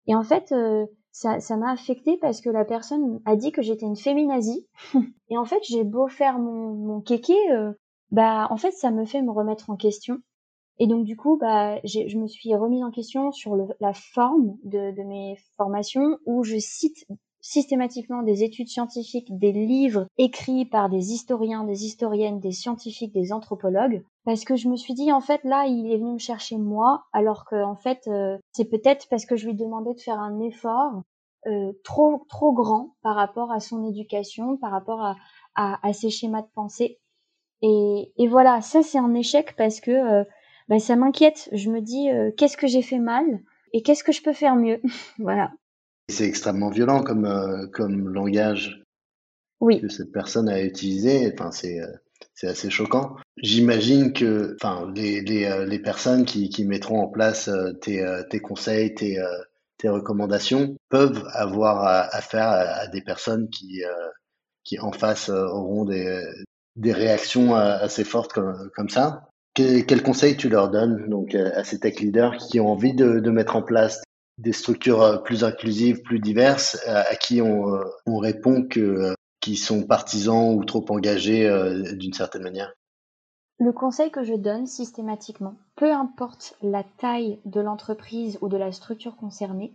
Et 0.07 0.15
en 0.15 0.23
fait 0.23 0.53
euh, 0.53 0.87
ça 1.11 1.41
ça 1.41 1.57
m'a 1.57 1.73
affecté 1.73 2.19
parce 2.19 2.41
que 2.41 2.51
la 2.51 2.65
personne 2.65 3.21
a 3.25 3.35
dit 3.37 3.53
que 3.53 3.63
j'étais 3.63 3.87
une 3.87 3.97
féminazie 3.97 4.69
et 5.31 5.39
en 5.39 5.47
fait 5.47 5.63
j'ai 5.65 5.83
beau 5.83 6.09
faire 6.09 6.39
mon, 6.39 6.75
mon 6.75 7.01
kéké 7.01 7.35
euh, 7.51 7.73
bah 8.13 8.47
en 8.51 8.59
fait 8.59 8.73
ça 8.73 8.91
me 8.91 9.07
fait 9.07 9.23
me 9.23 9.33
remettre 9.33 9.71
en 9.71 9.77
question. 9.77 10.19
Et 10.79 10.87
donc 10.87 11.05
du 11.07 11.17
coup, 11.17 11.39
bah, 11.39 11.81
je 11.85 12.19
me 12.19 12.27
suis 12.27 12.55
remise 12.55 12.85
en 12.85 12.91
question 12.91 13.33
sur 13.33 13.57
le, 13.57 13.65
la 13.81 13.95
forme 13.95 14.59
de, 14.63 14.95
de, 14.95 15.03
mes 15.05 15.39
formations 15.57 16.19
où 16.27 16.45
je 16.45 16.59
cite 16.59 17.07
systématiquement 17.47 18.23
des 18.23 18.43
études 18.43 18.69
scientifiques, 18.69 19.39
des 19.39 19.53
livres 19.53 20.07
écrits 20.19 20.65
par 20.65 20.89
des 20.89 21.13
historiens, 21.13 21.63
des 21.63 21.85
historiennes, 21.85 22.41
des 22.41 22.51
scientifiques, 22.51 23.13
des 23.13 23.33
anthropologues, 23.33 24.03
parce 24.25 24.45
que 24.45 24.57
je 24.57 24.69
me 24.69 24.77
suis 24.77 24.95
dit 24.95 25.13
en 25.13 25.21
fait 25.21 25.43
là 25.45 25.65
il 25.67 25.93
est 25.93 25.99
venu 25.99 26.15
me 26.15 26.19
chercher 26.19 26.59
moi, 26.59 27.05
alors 27.13 27.45
que 27.45 27.63
en 27.63 27.77
fait 27.77 28.01
euh, 28.09 28.37
c'est 28.53 28.65
peut-être 28.69 29.07
parce 29.09 29.27
que 29.27 29.37
je 29.37 29.47
lui 29.47 29.55
demandais 29.55 29.95
de 29.95 30.01
faire 30.01 30.19
un 30.19 30.41
effort 30.41 31.03
euh, 31.47 31.73
trop 31.85 32.27
trop 32.29 32.53
grand 32.53 32.97
par 33.03 33.15
rapport 33.15 33.53
à 33.53 33.61
son 33.61 33.85
éducation, 33.89 34.57
par 34.57 34.73
rapport 34.73 35.01
à, 35.01 35.17
à, 35.55 35.87
à 35.87 35.93
ses 35.93 36.11
schémas 36.11 36.43
de 36.43 36.51
pensée. 36.53 36.99
Et, 37.63 38.13
et 38.17 38.27
voilà, 38.29 38.61
ça 38.61 38.83
c'est 38.83 38.99
un 38.99 39.15
échec 39.15 39.55
parce 39.57 39.81
que 39.81 39.93
euh, 39.93 40.25
bah, 40.69 40.81
ça 40.81 40.97
m'inquiète. 40.97 41.49
Je 41.53 41.71
me 41.71 41.81
dis 41.81 42.11
euh, 42.11 42.33
qu'est-ce 42.37 42.57
que 42.57 42.67
j'ai 42.67 42.83
fait 42.83 42.99
mal 42.99 43.25
et 43.73 43.83
qu'est-ce 43.83 44.03
que 44.05 44.13
je 44.13 44.23
peux 44.23 44.33
faire 44.33 44.57
mieux? 44.57 44.81
voilà. 45.19 45.53
C'est 46.09 46.27
extrêmement 46.27 46.71
violent 46.71 47.03
comme, 47.03 47.25
euh, 47.25 47.67
comme 47.67 48.09
langage 48.09 48.83
oui. 49.61 49.81
que 49.81 49.89
cette 49.89 50.13
personne 50.13 50.49
a 50.49 50.63
utilisé. 50.63 51.33
Enfin, 51.33 51.51
c'est 51.51 51.81
euh, 51.81 51.93
c'est 52.35 52.47
assez 52.47 52.71
choquant. 52.71 53.17
J'imagine 53.43 54.13
que 54.13 54.57
enfin, 54.61 54.91
les, 54.95 55.21
les, 55.21 55.67
les 55.67 55.79
personnes 55.79 56.25
qui, 56.25 56.49
qui 56.49 56.65
mettront 56.65 57.01
en 57.01 57.09
place 57.09 57.51
tes, 57.83 58.05
tes 58.31 58.41
conseils, 58.41 58.95
tes, 58.95 59.23
tes 59.79 59.89
recommandations 59.89 60.77
peuvent 60.89 61.25
avoir 61.33 61.85
affaire 62.15 62.49
à, 62.49 62.61
à, 62.61 62.87
des 62.89 63.03
personnes 63.03 63.49
qui, 63.51 63.83
qui 64.65 64.79
en 64.81 64.93
face 64.93 65.29
auront 65.29 65.85
des, 65.85 66.23
des 66.77 66.93
réactions 66.93 67.55
assez 67.55 68.05
fortes 68.05 68.33
comme, 68.33 68.71
comme 68.75 68.89
ça. 68.89 69.29
Quel, 69.55 69.85
quel, 69.87 70.03
conseil 70.03 70.37
tu 70.37 70.49
leur 70.49 70.71
donnes 70.71 71.09
donc 71.09 71.35
à 71.35 71.65
ces 71.65 71.81
tech 71.81 72.01
leaders 72.01 72.37
qui 72.37 72.61
ont 72.61 72.69
envie 72.69 72.95
de, 72.95 73.21
de 73.21 73.31
mettre 73.31 73.57
en 73.57 73.63
place 73.63 74.03
des 74.39 74.53
structures 74.53 75.03
euh, 75.03 75.17
plus 75.19 75.45
inclusives, 75.45 76.03
plus 76.03 76.19
diverses, 76.19 76.79
à, 76.87 77.17
qui 77.17 77.41
on, 77.41 77.75
euh, 77.75 77.85
on, 78.07 78.19
répond 78.19 78.67
que 78.67 78.81
euh, 78.81 79.15
sont 79.57 79.85
partisans 79.85 80.55
ou 80.55 80.65
trop 80.65 80.85
engagés 80.89 81.49
d'une 81.95 82.13
certaine 82.13 82.43
manière 82.43 82.75
Le 83.61 83.73
conseil 83.73 84.11
que 84.11 84.25
je 84.25 84.35
donne 84.35 84.67
systématiquement, 84.67 85.55
peu 85.77 85.93
importe 85.93 86.57
la 86.63 86.83
taille 86.83 87.39
de 87.45 87.61
l'entreprise 87.61 88.39
ou 88.41 88.49
de 88.49 88.57
la 88.57 88.73
structure 88.73 89.15
concernée, 89.15 89.73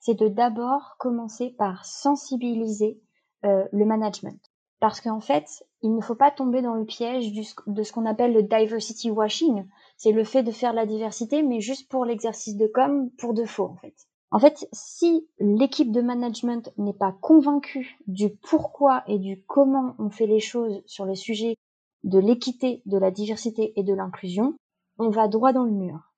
c'est 0.00 0.18
de 0.18 0.28
d'abord 0.28 0.96
commencer 0.98 1.50
par 1.50 1.84
sensibiliser 1.84 3.00
euh, 3.44 3.64
le 3.72 3.84
management. 3.84 4.40
Parce 4.80 5.00
qu'en 5.00 5.20
fait, 5.20 5.64
il 5.82 5.94
ne 5.94 6.00
faut 6.00 6.14
pas 6.14 6.30
tomber 6.30 6.62
dans 6.62 6.74
le 6.74 6.84
piège 6.84 7.32
de 7.32 7.82
ce 7.82 7.92
qu'on 7.92 8.06
appelle 8.06 8.32
le 8.32 8.42
diversity 8.42 9.10
washing. 9.10 9.66
C'est 9.98 10.12
le 10.12 10.24
fait 10.24 10.42
de 10.42 10.52
faire 10.52 10.72
la 10.72 10.86
diversité, 10.86 11.42
mais 11.42 11.60
juste 11.60 11.90
pour 11.90 12.04
l'exercice 12.04 12.56
de 12.56 12.66
com, 12.66 13.10
pour 13.18 13.34
de 13.34 13.44
faux, 13.44 13.66
en 13.66 13.76
fait. 13.76 13.94
En 14.30 14.38
fait, 14.38 14.68
si 14.72 15.26
l'équipe 15.38 15.90
de 15.90 16.00
management 16.00 16.72
n'est 16.76 16.92
pas 16.92 17.12
convaincue 17.20 17.98
du 18.06 18.30
pourquoi 18.30 19.02
et 19.06 19.18
du 19.18 19.42
comment 19.46 19.94
on 19.98 20.10
fait 20.10 20.26
les 20.26 20.40
choses 20.40 20.82
sur 20.86 21.04
le 21.04 21.14
sujet 21.14 21.56
de 22.04 22.18
l'équité, 22.18 22.82
de 22.86 22.98
la 22.98 23.10
diversité 23.10 23.72
et 23.76 23.82
de 23.82 23.94
l'inclusion, 23.94 24.54
on 24.98 25.10
va 25.10 25.28
droit 25.28 25.52
dans 25.52 25.64
le 25.64 25.72
mur. 25.72 26.12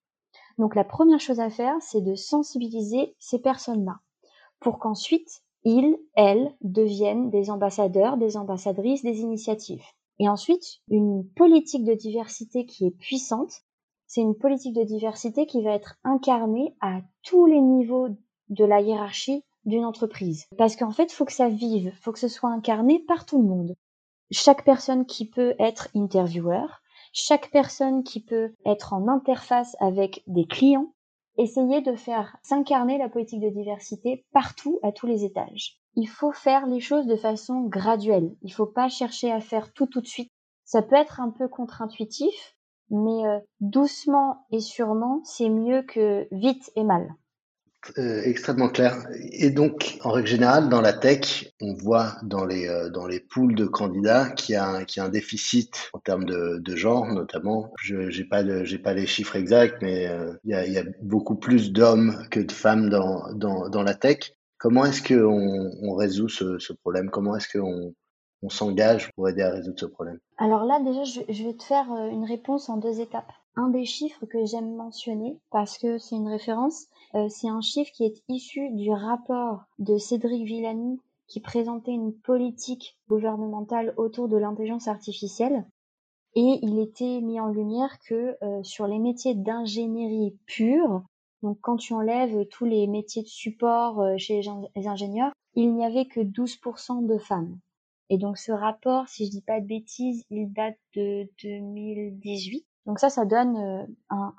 Donc 0.58 0.74
la 0.74 0.84
première 0.84 1.20
chose 1.20 1.40
à 1.40 1.50
faire, 1.50 1.76
c'est 1.80 2.02
de 2.02 2.14
sensibiliser 2.14 3.14
ces 3.18 3.38
personnes-là 3.38 4.00
pour 4.60 4.78
qu'ensuite 4.78 5.42
ils, 5.64 5.98
elles, 6.14 6.54
deviennent 6.62 7.30
des 7.30 7.50
ambassadeurs, 7.50 8.16
des 8.16 8.36
ambassadrices 8.36 9.02
des 9.02 9.20
initiatives. 9.20 9.84
Et 10.18 10.28
ensuite, 10.28 10.80
une 10.88 11.26
politique 11.36 11.84
de 11.84 11.94
diversité 11.94 12.66
qui 12.66 12.86
est 12.86 12.90
puissante, 12.90 13.62
c'est 14.10 14.22
une 14.22 14.34
politique 14.34 14.74
de 14.74 14.82
diversité 14.82 15.46
qui 15.46 15.62
va 15.62 15.70
être 15.70 15.94
incarnée 16.02 16.74
à 16.80 17.00
tous 17.22 17.46
les 17.46 17.60
niveaux 17.60 18.08
de 18.48 18.64
la 18.64 18.80
hiérarchie 18.80 19.44
d'une 19.64 19.84
entreprise. 19.84 20.48
Parce 20.58 20.74
qu'en 20.74 20.90
fait, 20.90 21.12
il 21.12 21.14
faut 21.14 21.24
que 21.24 21.32
ça 21.32 21.48
vive, 21.48 21.92
faut 22.02 22.10
que 22.10 22.18
ce 22.18 22.26
soit 22.26 22.50
incarné 22.50 22.98
par 23.06 23.24
tout 23.24 23.40
le 23.40 23.46
monde. 23.46 23.76
Chaque 24.32 24.64
personne 24.64 25.06
qui 25.06 25.30
peut 25.30 25.54
être 25.60 25.90
intervieweur, 25.94 26.82
chaque 27.12 27.52
personne 27.52 28.02
qui 28.02 28.20
peut 28.20 28.52
être 28.66 28.94
en 28.94 29.06
interface 29.06 29.76
avec 29.78 30.24
des 30.26 30.44
clients, 30.44 30.92
essayer 31.38 31.80
de 31.80 31.94
faire 31.94 32.36
s'incarner 32.42 32.98
la 32.98 33.08
politique 33.08 33.40
de 33.40 33.50
diversité 33.50 34.26
partout, 34.32 34.80
à 34.82 34.90
tous 34.90 35.06
les 35.06 35.24
étages. 35.24 35.78
Il 35.94 36.08
faut 36.08 36.32
faire 36.32 36.66
les 36.66 36.80
choses 36.80 37.06
de 37.06 37.16
façon 37.16 37.60
graduelle. 37.60 38.34
Il 38.42 38.48
ne 38.48 38.54
faut 38.54 38.66
pas 38.66 38.88
chercher 38.88 39.30
à 39.30 39.40
faire 39.40 39.72
tout 39.72 39.86
tout 39.86 40.00
de 40.00 40.08
suite. 40.08 40.32
Ça 40.64 40.82
peut 40.82 40.96
être 40.96 41.20
un 41.20 41.30
peu 41.30 41.46
contre-intuitif, 41.46 42.56
mais 42.90 43.26
euh, 43.26 43.38
doucement 43.60 44.46
et 44.50 44.60
sûrement, 44.60 45.22
c'est 45.24 45.48
mieux 45.48 45.82
que 45.82 46.26
vite 46.32 46.70
et 46.76 46.84
mal. 46.84 47.08
Euh, 47.96 48.22
extrêmement 48.24 48.68
clair. 48.68 49.06
Et 49.32 49.50
donc, 49.50 49.98
en 50.02 50.10
règle 50.10 50.28
générale, 50.28 50.68
dans 50.68 50.82
la 50.82 50.92
tech, 50.92 51.50
on 51.62 51.72
voit 51.72 52.16
dans 52.22 52.44
les 52.44 52.68
euh, 52.68 52.90
dans 52.90 53.06
les 53.06 53.20
pools 53.20 53.54
de 53.54 53.64
candidats 53.64 54.28
qu'il 54.30 54.54
y 54.54 54.58
a 54.58 54.84
qu'il 54.84 55.00
y 55.00 55.02
a 55.02 55.06
un 55.06 55.10
déficit 55.10 55.90
en 55.94 55.98
termes 55.98 56.26
de, 56.26 56.58
de 56.58 56.76
genre, 56.76 57.06
notamment. 57.06 57.72
Je 57.80 58.10
j'ai 58.10 58.24
pas 58.24 58.42
pas 58.84 58.94
les 58.94 59.06
chiffres 59.06 59.34
exacts, 59.34 59.78
mais 59.80 60.06
euh, 60.08 60.34
il, 60.44 60.50
y 60.50 60.78
a, 60.78 60.84
beaucoup 61.00 61.36
plus 61.36 61.72
d'hommes 61.72 62.26
que 62.30 62.40
de 62.40 62.52
femmes 62.52 62.90
dans 62.90 63.32
dans 63.32 63.70
dans 63.70 63.82
la 63.82 63.94
tech. 63.94 64.34
Comment 64.58 64.84
est-ce 64.84 65.00
que 65.00 65.14
on, 65.14 65.70
on 65.82 65.94
résout 65.94 66.28
ce, 66.28 66.58
ce 66.58 66.74
problème? 66.74 67.08
Comment 67.08 67.34
est-ce 67.36 67.48
qu'on 67.58 67.94
on 68.42 68.48
s'engage 68.48 69.10
pour 69.12 69.28
aider 69.28 69.42
à 69.42 69.50
résoudre 69.50 69.78
ce 69.78 69.86
problème 69.86 70.18
Alors 70.38 70.64
là, 70.64 70.80
déjà, 70.80 71.04
je, 71.04 71.44
vais 71.44 71.54
te 71.54 71.62
faire 71.62 71.86
une 72.10 72.24
réponse 72.24 72.68
en 72.68 72.76
deux 72.76 73.00
étapes. 73.00 73.32
Un 73.56 73.68
des 73.68 73.84
chiffres 73.84 74.26
que 74.26 74.44
j'aime 74.46 74.74
mentionner, 74.74 75.38
parce 75.50 75.76
que 75.76 75.98
c'est 75.98 76.16
une 76.16 76.28
référence, 76.28 76.86
euh, 77.14 77.28
c'est 77.28 77.48
un 77.48 77.60
chiffre 77.60 77.90
qui 77.92 78.04
est 78.04 78.22
issu 78.28 78.70
du 78.70 78.90
rapport 78.90 79.64
de 79.78 79.98
Cédric 79.98 80.44
Villani 80.44 81.00
qui 81.26 81.40
présentait 81.40 81.92
une 81.92 82.12
politique 82.12 82.98
gouvernementale 83.08 83.94
autour 83.96 84.28
de 84.28 84.36
l'intelligence 84.36 84.88
artificielle. 84.88 85.64
Et 86.34 86.58
il 86.62 86.78
était 86.78 87.20
mis 87.20 87.40
en 87.40 87.48
lumière 87.48 87.98
que 88.08 88.36
euh, 88.42 88.62
sur 88.62 88.86
les 88.86 88.98
métiers 88.98 89.34
d'ingénierie 89.34 90.36
pure, 90.46 91.02
donc 91.42 91.58
quand 91.60 91.76
tu 91.76 91.92
enlèves 91.92 92.46
tous 92.46 92.64
les 92.64 92.86
métiers 92.86 93.22
de 93.22 93.28
support 93.28 94.00
euh, 94.00 94.16
chez 94.16 94.40
les 94.76 94.86
ingénieurs, 94.86 95.32
il 95.54 95.74
n'y 95.74 95.84
avait 95.84 96.06
que 96.06 96.20
12% 96.20 97.06
de 97.06 97.18
femmes. 97.18 97.58
Et 98.10 98.18
donc 98.18 98.36
ce 98.36 98.52
rapport, 98.52 99.08
si 99.08 99.26
je 99.26 99.30
dis 99.30 99.40
pas 99.40 99.60
de 99.60 99.66
bêtises, 99.66 100.24
il 100.30 100.52
date 100.52 100.76
de 100.94 101.28
2018. 101.42 102.66
Donc 102.86 102.98
ça, 102.98 103.08
ça 103.08 103.24
donne 103.24 103.88
un, 104.10 104.34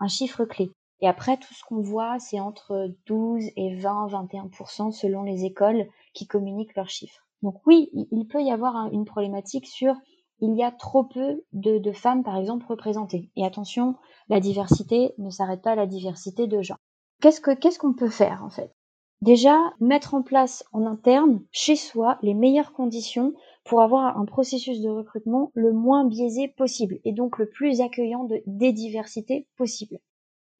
un, 0.00 0.08
chiffre 0.08 0.44
clé. 0.46 0.72
Et 1.00 1.08
après, 1.08 1.36
tout 1.36 1.54
ce 1.54 1.62
qu'on 1.64 1.82
voit, 1.82 2.18
c'est 2.18 2.40
entre 2.40 2.92
12 3.06 3.44
et 3.56 3.76
20, 3.76 4.08
21% 4.08 4.90
selon 4.90 5.22
les 5.22 5.44
écoles 5.44 5.86
qui 6.14 6.26
communiquent 6.26 6.74
leurs 6.74 6.88
chiffres. 6.88 7.26
Donc 7.42 7.66
oui, 7.66 7.90
il 7.92 8.26
peut 8.26 8.42
y 8.42 8.50
avoir 8.50 8.90
une 8.92 9.04
problématique 9.04 9.66
sur 9.66 9.94
il 10.40 10.56
y 10.56 10.62
a 10.62 10.70
trop 10.70 11.04
peu 11.04 11.42
de, 11.52 11.92
femmes, 11.92 12.22
par 12.22 12.36
exemple, 12.36 12.66
représentées. 12.66 13.30
Et 13.36 13.44
attention, 13.44 13.96
la 14.28 14.40
diversité 14.40 15.12
ne 15.18 15.30
s'arrête 15.30 15.62
pas 15.62 15.72
à 15.72 15.76
la 15.76 15.86
diversité 15.86 16.46
de 16.46 16.62
genre. 16.62 16.78
Qu'est-ce 17.20 17.40
que 17.40 17.54
qu'est-ce 17.54 17.78
qu'on 17.78 17.92
peut 17.92 18.08
faire 18.08 18.42
en 18.42 18.48
fait? 18.48 18.74
Déjà, 19.22 19.58
mettre 19.80 20.14
en 20.14 20.22
place 20.22 20.64
en 20.72 20.86
interne, 20.86 21.44
chez 21.52 21.76
soi, 21.76 22.18
les 22.22 22.32
meilleures 22.32 22.72
conditions 22.72 23.34
pour 23.64 23.82
avoir 23.82 24.16
un 24.16 24.24
processus 24.24 24.80
de 24.80 24.88
recrutement 24.88 25.50
le 25.54 25.72
moins 25.72 26.06
biaisé 26.06 26.48
possible 26.48 26.98
et 27.04 27.12
donc 27.12 27.36
le 27.36 27.48
plus 27.48 27.82
accueillant 27.82 28.24
de, 28.24 28.42
des 28.46 28.72
diversités 28.72 29.46
possibles. 29.58 29.98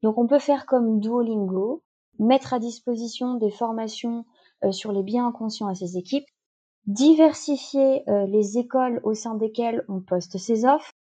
Donc 0.03 0.19
on 0.19 0.27
peut 0.27 0.39
faire 0.39 0.67
comme 0.67 1.01
Duolingo, 1.01 1.83
mettre 2.19 2.53
à 2.53 2.59
disposition 2.59 3.35
des 3.35 3.51
formations 3.51 4.27
euh, 4.65 4.73
sur 4.73 4.93
les 4.93 5.03
biens 5.03 5.29
inconscients 5.29 5.69
à 5.69 5.75
ses 5.75 5.97
équipes, 5.97 6.29
diversifier 6.87 8.03
euh, 8.11 8.27
les 8.27 8.59
écoles 8.59 9.01
au 9.05 9.15
sein 9.15 9.37
desquelles 9.37 9.85
on 9.89 10.01
poste 10.01 10.37
ses 10.37 10.67
offres, 10.67 10.93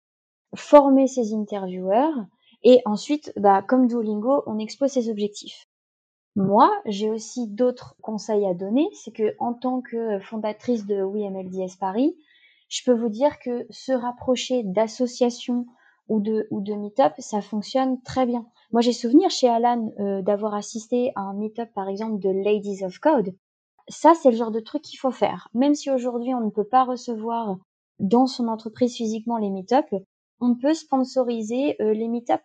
former 0.54 1.06
ses 1.06 1.34
intervieweurs, 1.34 2.14
et 2.62 2.80
ensuite, 2.86 3.32
bah, 3.36 3.62
comme 3.62 3.86
Duolingo, 3.86 4.42
on 4.46 4.58
expose 4.58 4.90
ses 4.90 5.10
objectifs. 5.10 5.69
Moi, 6.40 6.70
j'ai 6.86 7.10
aussi 7.10 7.48
d'autres 7.48 7.96
conseils 8.00 8.46
à 8.46 8.54
donner, 8.54 8.88
c'est 8.94 9.10
que 9.10 9.34
en 9.38 9.52
tant 9.52 9.82
que 9.82 10.18
fondatrice 10.20 10.86
de 10.86 11.02
WeMLDS 11.02 11.76
Paris, 11.78 12.16
je 12.70 12.82
peux 12.82 12.94
vous 12.94 13.10
dire 13.10 13.38
que 13.40 13.66
se 13.68 13.92
rapprocher 13.92 14.62
d'associations 14.64 15.66
ou 16.08 16.20
de, 16.20 16.46
ou 16.50 16.62
de 16.62 16.72
meet-up, 16.72 17.12
ça 17.18 17.42
fonctionne 17.42 18.00
très 18.02 18.24
bien. 18.24 18.46
Moi, 18.72 18.80
j'ai 18.80 18.94
souvenir 18.94 19.28
chez 19.30 19.48
Alan 19.48 19.92
euh, 19.98 20.22
d'avoir 20.22 20.54
assisté 20.54 21.12
à 21.14 21.20
un 21.20 21.34
meet-up, 21.34 21.68
par 21.74 21.88
exemple, 21.88 22.18
de 22.20 22.30
Ladies 22.30 22.84
of 22.86 22.98
Code. 23.00 23.34
Ça, 23.88 24.14
c'est 24.14 24.30
le 24.30 24.36
genre 24.36 24.50
de 24.50 24.60
truc 24.60 24.80
qu'il 24.80 24.98
faut 24.98 25.10
faire. 25.10 25.48
Même 25.52 25.74
si 25.74 25.90
aujourd'hui, 25.90 26.32
on 26.32 26.40
ne 26.40 26.50
peut 26.50 26.64
pas 26.64 26.84
recevoir 26.84 27.58
dans 27.98 28.26
son 28.26 28.48
entreprise 28.48 28.96
physiquement 28.96 29.36
les 29.36 29.50
meet-up, 29.50 29.86
on 30.40 30.54
peut 30.54 30.74
sponsoriser 30.74 31.76
euh, 31.82 31.92
les 31.92 32.08
meet-up. 32.08 32.40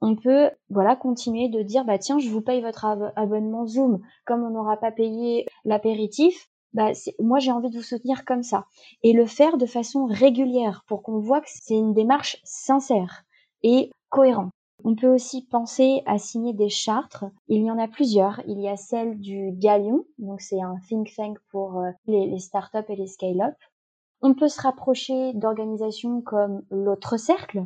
On 0.00 0.14
peut, 0.14 0.50
voilà, 0.68 0.94
continuer 0.94 1.48
de 1.48 1.62
dire, 1.62 1.84
bah 1.84 1.98
tiens, 1.98 2.18
je 2.18 2.28
vous 2.28 2.42
paye 2.42 2.60
votre 2.60 2.84
abonnement 3.16 3.66
Zoom. 3.66 4.00
Comme 4.24 4.42
on 4.42 4.50
n'aura 4.50 4.76
pas 4.76 4.92
payé 4.92 5.46
l'apéritif, 5.64 6.48
bah, 6.74 6.90
moi 7.18 7.38
j'ai 7.38 7.52
envie 7.52 7.70
de 7.70 7.76
vous 7.76 7.82
soutenir 7.82 8.24
comme 8.24 8.42
ça. 8.42 8.66
Et 9.02 9.12
le 9.12 9.26
faire 9.26 9.56
de 9.56 9.66
façon 9.66 10.04
régulière 10.04 10.84
pour 10.86 11.02
qu'on 11.02 11.20
voit 11.20 11.40
que 11.40 11.48
c'est 11.48 11.74
une 11.74 11.94
démarche 11.94 12.38
sincère 12.44 13.24
et 13.62 13.90
cohérente. 14.10 14.50
On 14.84 14.94
peut 14.94 15.08
aussi 15.08 15.46
penser 15.46 16.02
à 16.04 16.18
signer 16.18 16.52
des 16.52 16.68
chartres. 16.68 17.24
Il 17.48 17.62
y 17.64 17.70
en 17.70 17.78
a 17.78 17.88
plusieurs. 17.88 18.42
Il 18.46 18.60
y 18.60 18.68
a 18.68 18.76
celle 18.76 19.18
du 19.18 19.52
Galion, 19.52 20.04
donc 20.18 20.42
c'est 20.42 20.60
un 20.60 20.76
think 20.86 21.10
tank 21.16 21.38
pour 21.50 21.78
euh, 21.78 21.90
les, 22.06 22.26
les 22.26 22.38
startups 22.38 22.84
et 22.90 22.96
les 22.96 23.06
scale-up. 23.06 23.54
On 24.20 24.34
peut 24.34 24.48
se 24.48 24.60
rapprocher 24.60 25.32
d'organisations 25.32 26.20
comme 26.20 26.62
l'Autre 26.70 27.16
Cercle, 27.16 27.64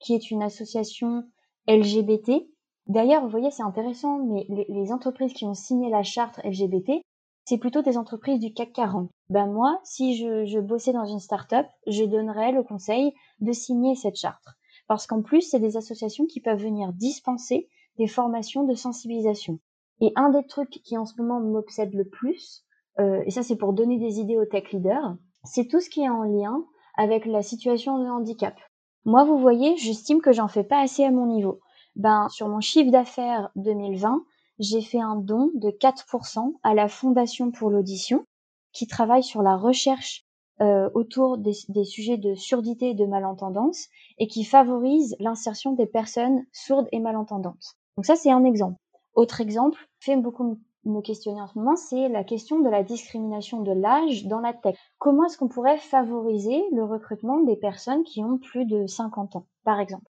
qui 0.00 0.14
est 0.14 0.30
une 0.30 0.42
association 0.42 1.24
LGBT. 1.68 2.46
D'ailleurs, 2.86 3.22
vous 3.22 3.28
voyez, 3.28 3.50
c'est 3.50 3.62
intéressant, 3.62 4.18
mais 4.18 4.46
les, 4.48 4.92
entreprises 4.92 5.32
qui 5.32 5.44
ont 5.44 5.54
signé 5.54 5.90
la 5.90 6.02
charte 6.02 6.40
LGBT, 6.44 7.02
c'est 7.44 7.58
plutôt 7.58 7.82
des 7.82 7.96
entreprises 7.96 8.40
du 8.40 8.52
CAC 8.52 8.72
40. 8.72 9.10
Ben 9.28 9.46
moi, 9.46 9.80
si 9.84 10.16
je, 10.16 10.44
je 10.44 10.58
bossais 10.58 10.92
dans 10.92 11.04
une 11.04 11.20
startup, 11.20 11.66
je 11.86 12.04
donnerais 12.04 12.52
le 12.52 12.62
conseil 12.62 13.12
de 13.40 13.52
signer 13.52 13.94
cette 13.94 14.16
charte 14.16 14.44
parce 14.90 15.06
qu'en 15.06 15.22
plus, 15.22 15.42
c'est 15.42 15.60
des 15.60 15.76
associations 15.76 16.26
qui 16.26 16.40
peuvent 16.40 16.60
venir 16.60 16.92
dispenser 16.92 17.68
des 17.96 18.08
formations 18.08 18.64
de 18.64 18.74
sensibilisation. 18.74 19.60
Et 20.00 20.12
un 20.16 20.30
des 20.30 20.44
trucs 20.44 20.82
qui 20.82 20.98
en 20.98 21.06
ce 21.06 21.14
moment 21.16 21.38
m'obsède 21.38 21.94
le 21.94 22.08
plus, 22.08 22.64
euh, 22.98 23.22
et 23.24 23.30
ça 23.30 23.44
c'est 23.44 23.54
pour 23.54 23.72
donner 23.72 24.00
des 24.00 24.18
idées 24.18 24.36
aux 24.36 24.46
tech 24.46 24.72
leaders, 24.72 25.16
c'est 25.44 25.68
tout 25.68 25.78
ce 25.78 25.90
qui 25.90 26.00
est 26.00 26.08
en 26.08 26.24
lien 26.24 26.64
avec 26.96 27.24
la 27.24 27.40
situation 27.40 28.02
de 28.02 28.08
handicap. 28.08 28.58
Moi, 29.04 29.24
vous 29.24 29.38
voyez, 29.38 29.76
j'estime 29.76 30.20
que 30.20 30.32
j'en 30.32 30.48
fais 30.48 30.64
pas 30.64 30.80
assez 30.80 31.04
à 31.04 31.10
mon 31.10 31.26
niveau. 31.26 31.60
Ben, 31.96 32.28
sur 32.28 32.48
mon 32.48 32.60
chiffre 32.60 32.90
d'affaires 32.90 33.50
2020, 33.56 34.22
j'ai 34.58 34.82
fait 34.82 35.00
un 35.00 35.16
don 35.16 35.50
de 35.54 35.70
4% 35.70 36.52
à 36.62 36.74
la 36.74 36.88
Fondation 36.88 37.50
pour 37.50 37.70
l'audition, 37.70 38.24
qui 38.72 38.86
travaille 38.86 39.22
sur 39.22 39.42
la 39.42 39.56
recherche 39.56 40.24
euh, 40.60 40.90
autour 40.92 41.38
des, 41.38 41.54
sujets 41.84 42.18
de 42.18 42.34
surdité 42.34 42.90
et 42.90 42.94
de 42.94 43.06
malentendance 43.06 43.88
et 44.18 44.26
qui 44.26 44.44
favorise 44.44 45.16
l'insertion 45.18 45.72
des 45.72 45.86
personnes 45.86 46.44
sourdes 46.52 46.88
et 46.92 47.00
malentendantes. 47.00 47.76
Donc 47.96 48.04
ça, 48.04 48.16
c'est 48.16 48.30
un 48.30 48.44
exemple. 48.44 48.76
Autre 49.14 49.40
exemple, 49.40 49.88
fait 49.98 50.16
beaucoup 50.16 50.58
me 50.84 51.00
questionner 51.00 51.40
en 51.40 51.46
ce 51.46 51.58
moment, 51.58 51.76
c'est 51.76 52.08
la 52.08 52.24
question 52.24 52.60
de 52.60 52.68
la 52.68 52.82
discrimination 52.82 53.60
de 53.60 53.72
l'âge 53.72 54.26
dans 54.26 54.40
la 54.40 54.52
tech. 54.52 54.76
Comment 54.98 55.24
est-ce 55.24 55.36
qu'on 55.38 55.48
pourrait 55.48 55.78
favoriser 55.78 56.62
le 56.72 56.84
recrutement 56.84 57.40
des 57.40 57.56
personnes 57.56 58.02
qui 58.04 58.22
ont 58.22 58.38
plus 58.38 58.64
de 58.64 58.86
50 58.86 59.36
ans, 59.36 59.46
par 59.64 59.80
exemple? 59.80 60.10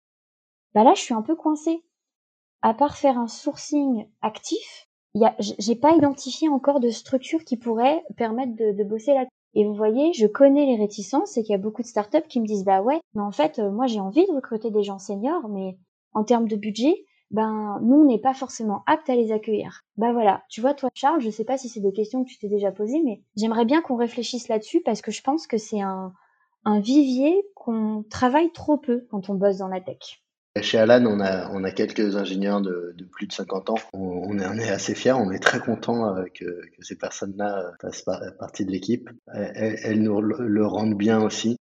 Bah 0.75 0.85
là, 0.85 0.95
je 0.95 1.01
suis 1.01 1.15
un 1.15 1.23
peu 1.23 1.35
coincée. 1.35 1.83
À 2.63 2.75
part 2.75 2.97
faire 2.97 3.19
un 3.19 3.29
sourcing 3.29 4.07
actif, 4.21 4.89
j'ai 5.39 5.77
pas 5.77 5.95
identifié 5.95 6.49
encore 6.49 6.81
de 6.81 6.91
structure 6.91 7.45
qui 7.45 7.57
pourrait 7.57 8.05
permettre 8.17 8.55
de, 8.57 8.73
de 8.73 8.85
bosser 8.85 9.15
là 9.15 9.27
et 9.55 9.65
vous 9.65 9.75
voyez, 9.75 10.13
je 10.13 10.27
connais 10.27 10.67
les 10.67 10.77
réticences 10.77 11.37
et 11.37 11.43
qu'il 11.43 11.53
y 11.53 11.55
a 11.55 11.59
beaucoup 11.59 11.83
de 11.83 11.87
startups 11.87 12.27
qui 12.29 12.41
me 12.41 12.47
disent 12.47 12.65
bah 12.65 12.83
ouais, 12.83 13.01
mais 13.15 13.23
en 13.23 13.33
fait, 13.33 13.59
euh, 13.59 13.71
moi 13.71 13.87
j'ai 13.87 14.01
envie 14.01 14.27
de 14.27 14.33
recruter 14.33 14.71
des 14.71 14.83
gens 14.83 14.99
seniors, 14.99 15.49
mais 15.49 15.79
en 16.13 16.23
termes 16.25 16.49
de 16.49 16.57
budget, 16.57 17.05
ben 17.31 17.79
nous 17.83 17.97
on 17.97 18.05
n'est 18.05 18.21
pas 18.21 18.35
forcément 18.35 18.83
apte 18.87 19.11
à 19.11 19.15
les 19.15 19.33
accueillir. 19.33 19.83
Bah 19.97 20.13
voilà, 20.13 20.43
tu 20.49 20.61
vois 20.61 20.75
toi 20.75 20.91
Charles, 20.95 21.21
je 21.21 21.31
sais 21.31 21.45
pas 21.45 21.59
si 21.59 21.69
c'est 21.69 21.81
des 21.81 21.93
questions 21.93 22.25
que 22.25 22.29
tu 22.29 22.39
t'es 22.39 22.49
déjà 22.49 22.73
posées, 22.73 23.03
mais 23.05 23.23
j'aimerais 23.37 23.65
bien 23.65 23.83
qu'on 23.83 23.97
réfléchisse 23.97 24.49
là-dessus 24.49 24.81
parce 24.85 25.03
que 25.03 25.11
je 25.11 25.23
pense 25.23 25.47
que 25.47 25.59
c'est 25.59 25.81
un, 25.81 26.13
un 26.65 26.81
vivier 26.81 27.43
qu'on 27.55 28.05
travaille 28.09 28.53
trop 28.53 28.79
peu 28.79 29.07
quand 29.11 29.29
on 29.31 29.35
bosse 29.35 29.59
dans 29.59 29.69
la 29.69 29.81
tech. 29.81 30.23
Chez 30.61 30.79
Alan, 30.79 31.05
on 31.07 31.21
a, 31.21 31.51
on 31.53 31.63
a 31.63 31.71
quelques 31.71 32.17
ingénieurs 32.17 32.61
de, 32.61 32.97
plus 33.13 33.29
de 33.29 33.33
50 33.33 33.71
ans. 33.71 33.77
On, 33.93 34.39
est, 34.39 34.69
assez 34.69 34.95
fiers, 34.95 35.13
on 35.13 35.31
est 35.31 35.39
très 35.39 35.61
content 35.61 36.17
euh, 36.17 36.25
que, 36.35 36.63
ces 36.81 36.97
personnes-là 36.97 37.61
euh, 37.61 37.71
fassent 37.81 38.05
partie 38.39 38.65
de 38.65 38.73
l'équipe. 38.73 39.09
Elles, 39.33 39.79
elles, 39.85 40.03
nous 40.03 40.21
le 40.21 40.67
rendent 40.67 40.97
bien 40.97 41.23
aussi. 41.23 41.59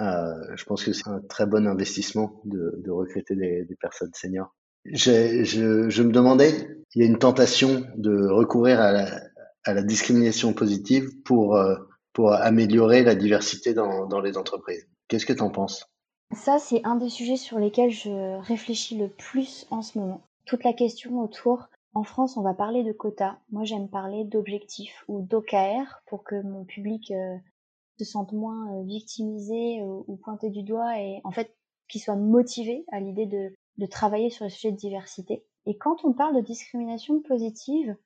Euh, 0.00 0.54
je 0.54 0.64
pense 0.64 0.84
que 0.84 0.92
c'est 0.92 1.08
un 1.08 1.20
très 1.20 1.46
bon 1.46 1.66
investissement 1.66 2.40
de, 2.44 2.90
recruter 2.90 3.34
des, 3.34 3.76
personnes 3.80 4.12
seniors. 4.14 4.54
Je, 4.84 6.02
me 6.02 6.12
demandais, 6.12 6.84
il 6.94 7.02
y 7.02 7.04
a 7.04 7.08
une 7.08 7.18
tentation 7.18 7.84
de 7.96 8.28
recourir 8.28 8.80
à 8.80 8.92
la, 8.92 9.82
discrimination 9.82 10.54
positive 10.54 11.10
pour, 11.24 11.56
euh, 11.56 11.76
pour 12.14 12.32
améliorer 12.32 13.02
la 13.02 13.14
diversité 13.14 13.74
dans, 13.74 14.06
dans 14.06 14.20
les 14.20 14.38
entreprises. 14.38 14.88
Qu'est-ce 15.08 15.26
que 15.26 15.34
tu 15.34 15.42
en 15.42 15.50
penses? 15.50 15.84
Ça, 16.34 16.58
c'est 16.58 16.84
un 16.84 16.96
des 16.96 17.08
sujets 17.08 17.36
sur 17.36 17.58
lesquels 17.58 17.90
je 17.90 18.38
réfléchis 18.40 18.96
le 18.96 19.08
plus 19.08 19.66
en 19.70 19.82
ce 19.82 19.98
moment. 19.98 20.22
toute 20.46 20.64
la 20.64 20.72
question 20.72 21.20
autour 21.20 21.68
en 21.94 22.04
France, 22.04 22.36
on 22.36 22.42
va 22.42 22.54
parler 22.54 22.84
de 22.84 22.92
quotas. 22.92 23.38
Moi, 23.50 23.64
j'aime 23.64 23.88
parler 23.88 24.24
d'objectifs 24.24 25.04
ou 25.08 25.22
d'OKR 25.22 26.02
pour 26.06 26.22
que 26.22 26.40
mon 26.42 26.64
public 26.64 27.10
euh, 27.10 27.36
se 27.98 28.04
sente 28.04 28.32
moins 28.32 28.72
euh, 28.74 28.84
victimisé 28.84 29.82
ou, 29.82 30.16
pointé 30.22 30.50
du 30.50 30.62
doigt 30.62 31.00
et 31.00 31.20
en 31.24 31.32
fait 31.32 31.54
qu'il 31.88 32.00
soit 32.00 32.16
motivé 32.16 32.84
à 32.92 33.00
l'idée 33.00 33.26
de, 33.26 33.52
de 33.78 33.86
travailler 33.86 34.30
sur 34.30 34.44
le 34.44 34.50
sujet 34.50 34.72
de 34.72 34.76
diversité. 34.76 35.44
Et 35.66 35.76
quand 35.76 36.04
on 36.04 36.12
parle 36.12 36.36
de 36.36 36.40
discrimination 36.40 37.20
positive, 37.20 37.96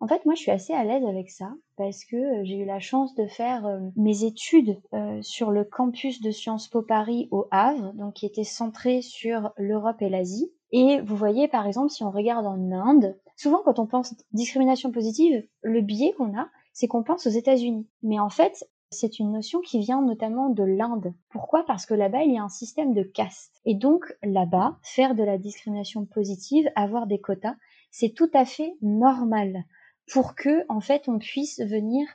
en 0.00 0.08
fait, 0.08 0.24
moi, 0.26 0.34
je 0.34 0.40
suis 0.40 0.50
assez 0.50 0.72
à 0.72 0.84
l'aise 0.84 1.04
avec 1.04 1.30
ça 1.30 1.54
parce 1.76 2.04
que 2.04 2.16
euh, 2.16 2.44
j'ai 2.44 2.56
eu 2.56 2.64
la 2.64 2.80
chance 2.80 3.14
de 3.14 3.26
faire 3.26 3.80
mes 3.96 4.24
études 4.24 4.80
sur 5.22 5.50
le 5.50 5.64
campus 5.64 6.20
de 6.20 6.30
Sciences 6.30 6.68
Po 6.68 6.82
Paris 6.82 7.28
au 7.30 7.46
Havre, 7.50 7.92
donc 7.94 8.14
qui 8.14 8.26
était 8.26 8.44
centré 8.44 9.02
sur 9.02 9.52
l'Europe 9.56 10.02
et 10.02 10.08
l'Asie. 10.08 10.52
Et 10.72 11.00
vous 11.00 11.14
voyez, 11.14 11.46
par 11.46 11.66
exemple, 11.66 11.90
si 11.90 12.02
on 12.02 12.10
regarde 12.10 12.46
en 12.46 12.72
Inde, 12.72 13.16
souvent 13.36 13.62
quand 13.64 13.78
on 13.78 13.86
pense 13.86 14.14
discrimination 14.32 14.90
positive, 14.90 15.46
le 15.62 15.80
biais 15.80 16.12
qu'on 16.16 16.36
a, 16.36 16.48
c'est 16.72 16.88
qu'on 16.88 17.04
pense 17.04 17.26
aux 17.26 17.30
États-Unis. 17.30 17.86
Mais 18.02 18.18
en 18.18 18.28
fait, 18.28 18.68
c'est 18.90 19.18
une 19.18 19.32
notion 19.32 19.60
qui 19.60 19.80
vient 19.80 20.02
notamment 20.02 20.48
de 20.48 20.62
l'Inde. 20.62 21.14
Pourquoi? 21.30 21.64
Parce 21.66 21.86
que 21.86 21.94
là-bas, 21.94 22.22
il 22.22 22.32
y 22.32 22.38
a 22.38 22.42
un 22.42 22.48
système 22.48 22.94
de 22.94 23.02
caste. 23.02 23.60
Et 23.64 23.74
donc, 23.74 24.04
là-bas, 24.22 24.78
faire 24.82 25.14
de 25.14 25.22
la 25.22 25.38
discrimination 25.38 26.06
positive, 26.06 26.70
avoir 26.76 27.06
des 27.06 27.20
quotas, 27.20 27.56
c'est 27.90 28.14
tout 28.14 28.30
à 28.34 28.44
fait 28.44 28.76
normal 28.82 29.64
pour 30.12 30.34
que, 30.34 30.64
en 30.68 30.80
fait, 30.80 31.08
on 31.08 31.18
puisse 31.18 31.60
venir 31.60 32.06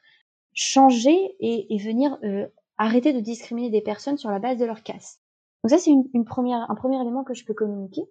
changer 0.53 1.35
et, 1.39 1.77
venir 1.77 2.17
euh, 2.23 2.47
arrêter 2.77 3.13
de 3.13 3.19
discriminer 3.19 3.69
des 3.69 3.81
personnes 3.81 4.17
sur 4.17 4.29
la 4.29 4.39
base 4.39 4.57
de 4.57 4.65
leur 4.65 4.83
caste. 4.83 5.21
Donc 5.63 5.71
ça, 5.71 5.77
c'est 5.77 5.91
un 5.91 6.23
premier 6.23 7.01
élément 7.01 7.23
que 7.23 7.33
je 7.33 7.45
peux 7.45 7.53
communiquer. 7.53 8.03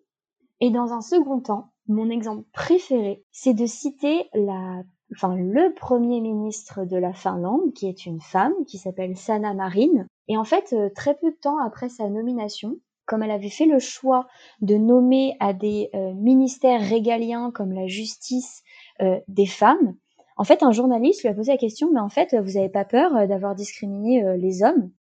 Et 0.61 0.71
dans 0.71 0.92
un 0.92 1.01
second 1.01 1.40
temps, 1.40 1.73
mon 1.87 2.11
exemple 2.11 2.44
préféré, 2.53 3.25
c'est 3.31 3.55
de 3.55 3.66
citer 3.66 4.29
la, 4.35 4.83
enfin, 5.14 5.37
le 5.37 5.75
premier 5.75 6.21
ministre 6.21 6.85
de 6.85 6.97
la 6.97 7.12
Finlande, 7.12 7.73
qui 7.75 7.88
est 7.88 8.07
une 8.07 8.21
femme, 8.21 8.55
qui 8.66 8.79
s'appelle 8.79 9.16
Sanna 9.16 9.55
Marin. 9.55 10.07
Et 10.29 10.37
en 10.37 10.44
fait, 10.44 10.73
euh, 10.73 10.90
très 10.94 11.14
peu 11.14 11.31
de 11.31 11.37
temps 11.37 11.59
après 11.59 11.88
sa 11.88 12.09
nomination, 12.09 12.77
comme 13.07 13.23
elle 13.23 13.31
avait 13.31 13.49
fait 13.49 13.66
le 13.66 13.79
choix 13.79 14.27
de 14.61 14.77
nommer 14.77 15.37
à 15.40 15.53
des 15.53 15.90
euh, 15.94 16.12
ministères 16.14 16.83
régaliens 16.83 17.51
comme 17.53 17.73
la 17.73 17.87
justice 17.87 18.62
euh, 19.01 19.18
des 19.29 19.47
femmes, 19.47 19.94
en 20.37 20.44
fait, 20.44 20.62
un 20.62 20.71
journaliste 20.71 21.23
lui 21.23 21.29
a 21.29 21.35
posé 21.35 21.51
la 21.51 21.59
question, 21.59 21.90
mais 21.92 22.01
en 22.01 22.09
fait, 22.09 22.37
vous 22.37 22.53
n'avez 22.53 22.68
pas 22.68 22.85
peur 22.85 23.27
d'avoir 23.27 23.57
discriminé 23.57 24.37
les 24.37 24.62
hommes? 24.62 24.92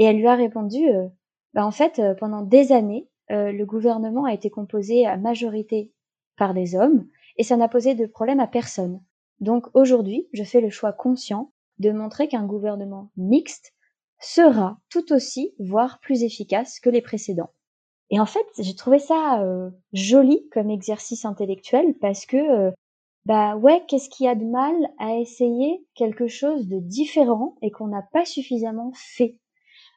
Et 0.00 0.04
elle 0.04 0.16
lui 0.16 0.26
a 0.26 0.34
répondu, 0.34 0.84
bah, 1.52 1.64
en 1.64 1.70
fait, 1.70 2.02
pendant 2.18 2.42
des 2.42 2.72
années, 2.72 3.08
euh, 3.30 3.52
le 3.52 3.64
gouvernement 3.64 4.24
a 4.24 4.34
été 4.34 4.50
composé 4.50 5.06
à 5.06 5.16
majorité 5.16 5.92
par 6.36 6.52
des 6.52 6.74
hommes 6.74 7.06
et 7.36 7.42
ça 7.42 7.56
n'a 7.56 7.68
posé 7.68 7.94
de 7.94 8.06
problème 8.06 8.40
à 8.40 8.46
personne. 8.46 9.00
Donc 9.40 9.66
aujourd'hui, 9.74 10.28
je 10.32 10.44
fais 10.44 10.60
le 10.60 10.70
choix 10.70 10.92
conscient 10.92 11.52
de 11.78 11.90
montrer 11.90 12.28
qu'un 12.28 12.46
gouvernement 12.46 13.10
mixte 13.16 13.72
sera 14.20 14.78
tout 14.90 15.12
aussi, 15.12 15.54
voire 15.58 15.98
plus 16.00 16.22
efficace 16.22 16.80
que 16.80 16.90
les 16.90 17.02
précédents. 17.02 17.50
Et 18.10 18.20
en 18.20 18.26
fait, 18.26 18.46
j'ai 18.58 18.74
trouvé 18.74 18.98
ça 18.98 19.42
euh, 19.42 19.70
joli 19.92 20.48
comme 20.50 20.70
exercice 20.70 21.24
intellectuel 21.24 21.94
parce 22.00 22.26
que, 22.26 22.36
euh, 22.36 22.70
bah 23.26 23.56
ouais, 23.56 23.82
qu'est-ce 23.88 24.08
qu'il 24.08 24.26
y 24.26 24.28
a 24.28 24.34
de 24.34 24.44
mal 24.44 24.74
à 24.98 25.16
essayer 25.16 25.84
quelque 25.94 26.28
chose 26.28 26.68
de 26.68 26.78
différent 26.78 27.56
et 27.62 27.70
qu'on 27.70 27.88
n'a 27.88 28.02
pas 28.12 28.24
suffisamment 28.24 28.92
fait? 28.94 29.38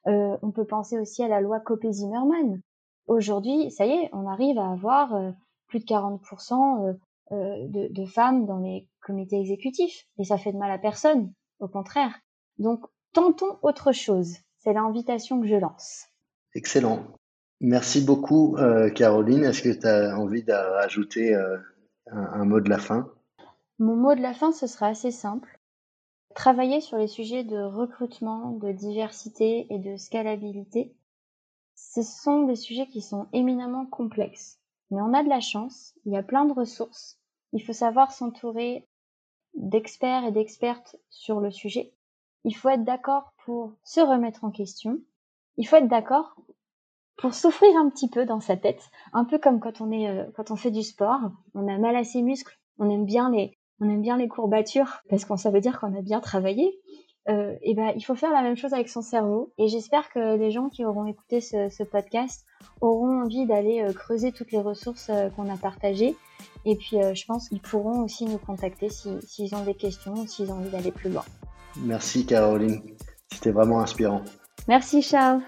On 0.05 0.51
peut 0.51 0.65
penser 0.65 0.97
aussi 0.97 1.21
à 1.21 1.27
la 1.27 1.41
loi 1.41 1.59
Copé-Zimmermann 1.59 2.61
aujourd'hui, 3.07 3.71
ça 3.71 3.85
y 3.85 3.91
est, 3.91 4.09
on 4.13 4.27
arrive 4.27 4.57
à 4.59 4.71
avoir 4.71 5.15
euh, 5.15 5.31
plus 5.67 5.79
de 5.79 5.85
40% 5.85 6.85
euh, 6.85 6.93
euh, 7.31 7.67
de, 7.67 7.87
de, 7.91 8.05
femmes 8.05 8.45
dans 8.45 8.59
les 8.59 8.87
comités 9.07 9.39
exécutifs. 9.39 10.05
Et 10.19 10.23
ça 10.23 10.37
fait 10.37 10.51
de 10.51 10.57
mal 10.57 10.71
à 10.71 10.77
personne, 10.77 11.33
au 11.59 11.67
contraire. 11.67 12.13
Donc, 12.59 12.85
tentons 13.13 13.57
autre 13.61 13.91
chose. 13.91 14.35
C'est 14.57 14.73
l'invitation 14.73 15.41
que 15.41 15.47
je 15.47 15.55
lance. 15.55 16.07
Excellent. 16.53 17.03
Merci 17.61 18.01
beaucoup, 18.01 18.57
Caroline. 18.95 19.43
Est-ce 19.43 19.63
que 19.63 19.79
tu 19.79 19.87
as 19.87 20.17
envie 20.17 20.43
de 20.43 20.53
rajouter 20.53 21.33
un, 21.33 21.61
un 22.11 22.45
mot 22.45 22.59
de 22.59 22.69
la 22.69 22.77
fin? 22.77 23.11
Mon 23.79 23.95
mot 23.95 24.13
de 24.13 24.21
la 24.21 24.33
fin, 24.33 24.51
ce 24.51 24.67
sera 24.67 24.87
assez 24.87 25.11
simple. 25.11 25.59
Travailler 26.35 26.81
sur 26.81 26.97
les 26.97 27.07
sujets 27.07 27.43
de 27.43 27.59
recrutement, 27.59 28.51
de 28.51 28.71
diversité 28.71 29.65
et 29.71 29.79
de 29.79 29.97
scalabilité 29.97 30.95
ce 31.77 32.01
sont 32.01 32.43
des 32.43 32.55
sujets 32.55 32.87
qui 32.87 33.01
sont 33.01 33.27
éminemment 33.33 33.85
complexes. 33.85 34.59
Mais 34.89 35.01
on 35.01 35.13
a 35.13 35.23
de 35.23 35.29
la 35.29 35.39
chance, 35.39 35.93
il 36.05 36.13
y 36.13 36.17
a 36.17 36.23
plein 36.23 36.45
de 36.45 36.53
ressources. 36.53 37.19
Il 37.53 37.63
faut 37.63 37.73
savoir 37.73 38.11
s'entourer 38.11 38.87
d'experts 39.57 40.23
et 40.23 40.31
d'expertes 40.31 40.95
sur 41.09 41.39
le 41.39 41.51
sujet. 41.51 41.93
Il 42.43 42.55
faut 42.55 42.69
être 42.69 42.83
d'accord 42.83 43.33
pour 43.43 43.73
se 43.83 43.99
remettre 43.99 44.45
en 44.45 44.51
question. 44.51 44.99
Il 45.57 45.67
faut 45.67 45.75
être 45.75 45.87
d'accord 45.87 46.35
pour 47.17 47.33
souffrir 47.33 47.75
un 47.77 47.89
petit 47.89 48.09
peu 48.09 48.25
dans 48.25 48.39
sa 48.39 48.55
tête, 48.55 48.89
un 49.11 49.25
peu 49.25 49.39
comme 49.39 49.59
quand 49.59 49.81
on 49.81 49.91
est 49.91 50.07
euh, 50.07 50.25
quand 50.35 50.51
on 50.51 50.55
fait 50.55 50.71
du 50.71 50.83
sport, 50.83 51.19
on 51.55 51.67
a 51.67 51.77
mal 51.79 51.95
à 51.95 52.03
ses 52.03 52.21
muscles, 52.21 52.57
on 52.77 52.89
aime 52.89 53.05
bien 53.05 53.31
les 53.31 53.57
on 53.79 53.89
aime 53.89 54.01
bien 54.01 54.17
les 54.17 54.27
courbatures 54.27 54.99
parce 55.09 55.25
qu'on 55.25 55.37
ça 55.37 55.49
veut 55.49 55.59
dire 55.59 55.79
qu'on 55.79 55.95
a 55.97 56.01
bien 56.01 56.19
travaillé 56.19 56.79
euh, 57.27 57.55
et 57.61 57.73
ben 57.73 57.91
il 57.95 58.01
faut 58.05 58.15
faire 58.15 58.31
la 58.31 58.43
même 58.43 58.55
chose 58.55 58.73
avec 58.73 58.87
son 58.87 59.01
cerveau. 59.01 59.51
Et 59.57 59.67
j'espère 59.67 60.09
que 60.09 60.37
les 60.37 60.51
gens 60.51 60.69
qui 60.69 60.85
auront 60.85 61.05
écouté 61.05 61.41
ce, 61.41 61.83
podcast 61.83 62.45
auront 62.81 63.23
envie 63.23 63.47
d'aller 63.47 63.81
euh, 63.81 63.93
creuser 63.93 64.31
toutes 64.31 64.51
les 64.51 64.61
ressources 64.61 65.11
qu'on 65.35 65.49
a 65.49 65.57
partagées. 65.57 66.15
Et 66.69 66.75
puis 66.75 67.01
euh, 67.01 67.15
je 67.15 67.25
pense 67.25 67.47
qu'ils 67.47 67.61
pourront 67.61 68.03
aussi 68.03 68.25
nous 68.25 68.37
contacter 68.37 68.89
s'ils 68.89 69.21
si, 69.25 69.49
ont 69.55 69.63
des 69.63 69.73
questions 69.73 70.13
ou 70.13 70.27
s'ils 70.27 70.51
ont 70.51 70.57
envie 70.57 70.69
d'aller 70.69 70.91
plus 70.91 71.09
loin. 71.09 71.23
Merci 71.77 72.25
Caroline, 72.25 72.81
c'était 73.31 73.51
vraiment 73.51 73.79
inspirant. 73.79 74.21
Merci 74.67 75.01
Charles. 75.01 75.41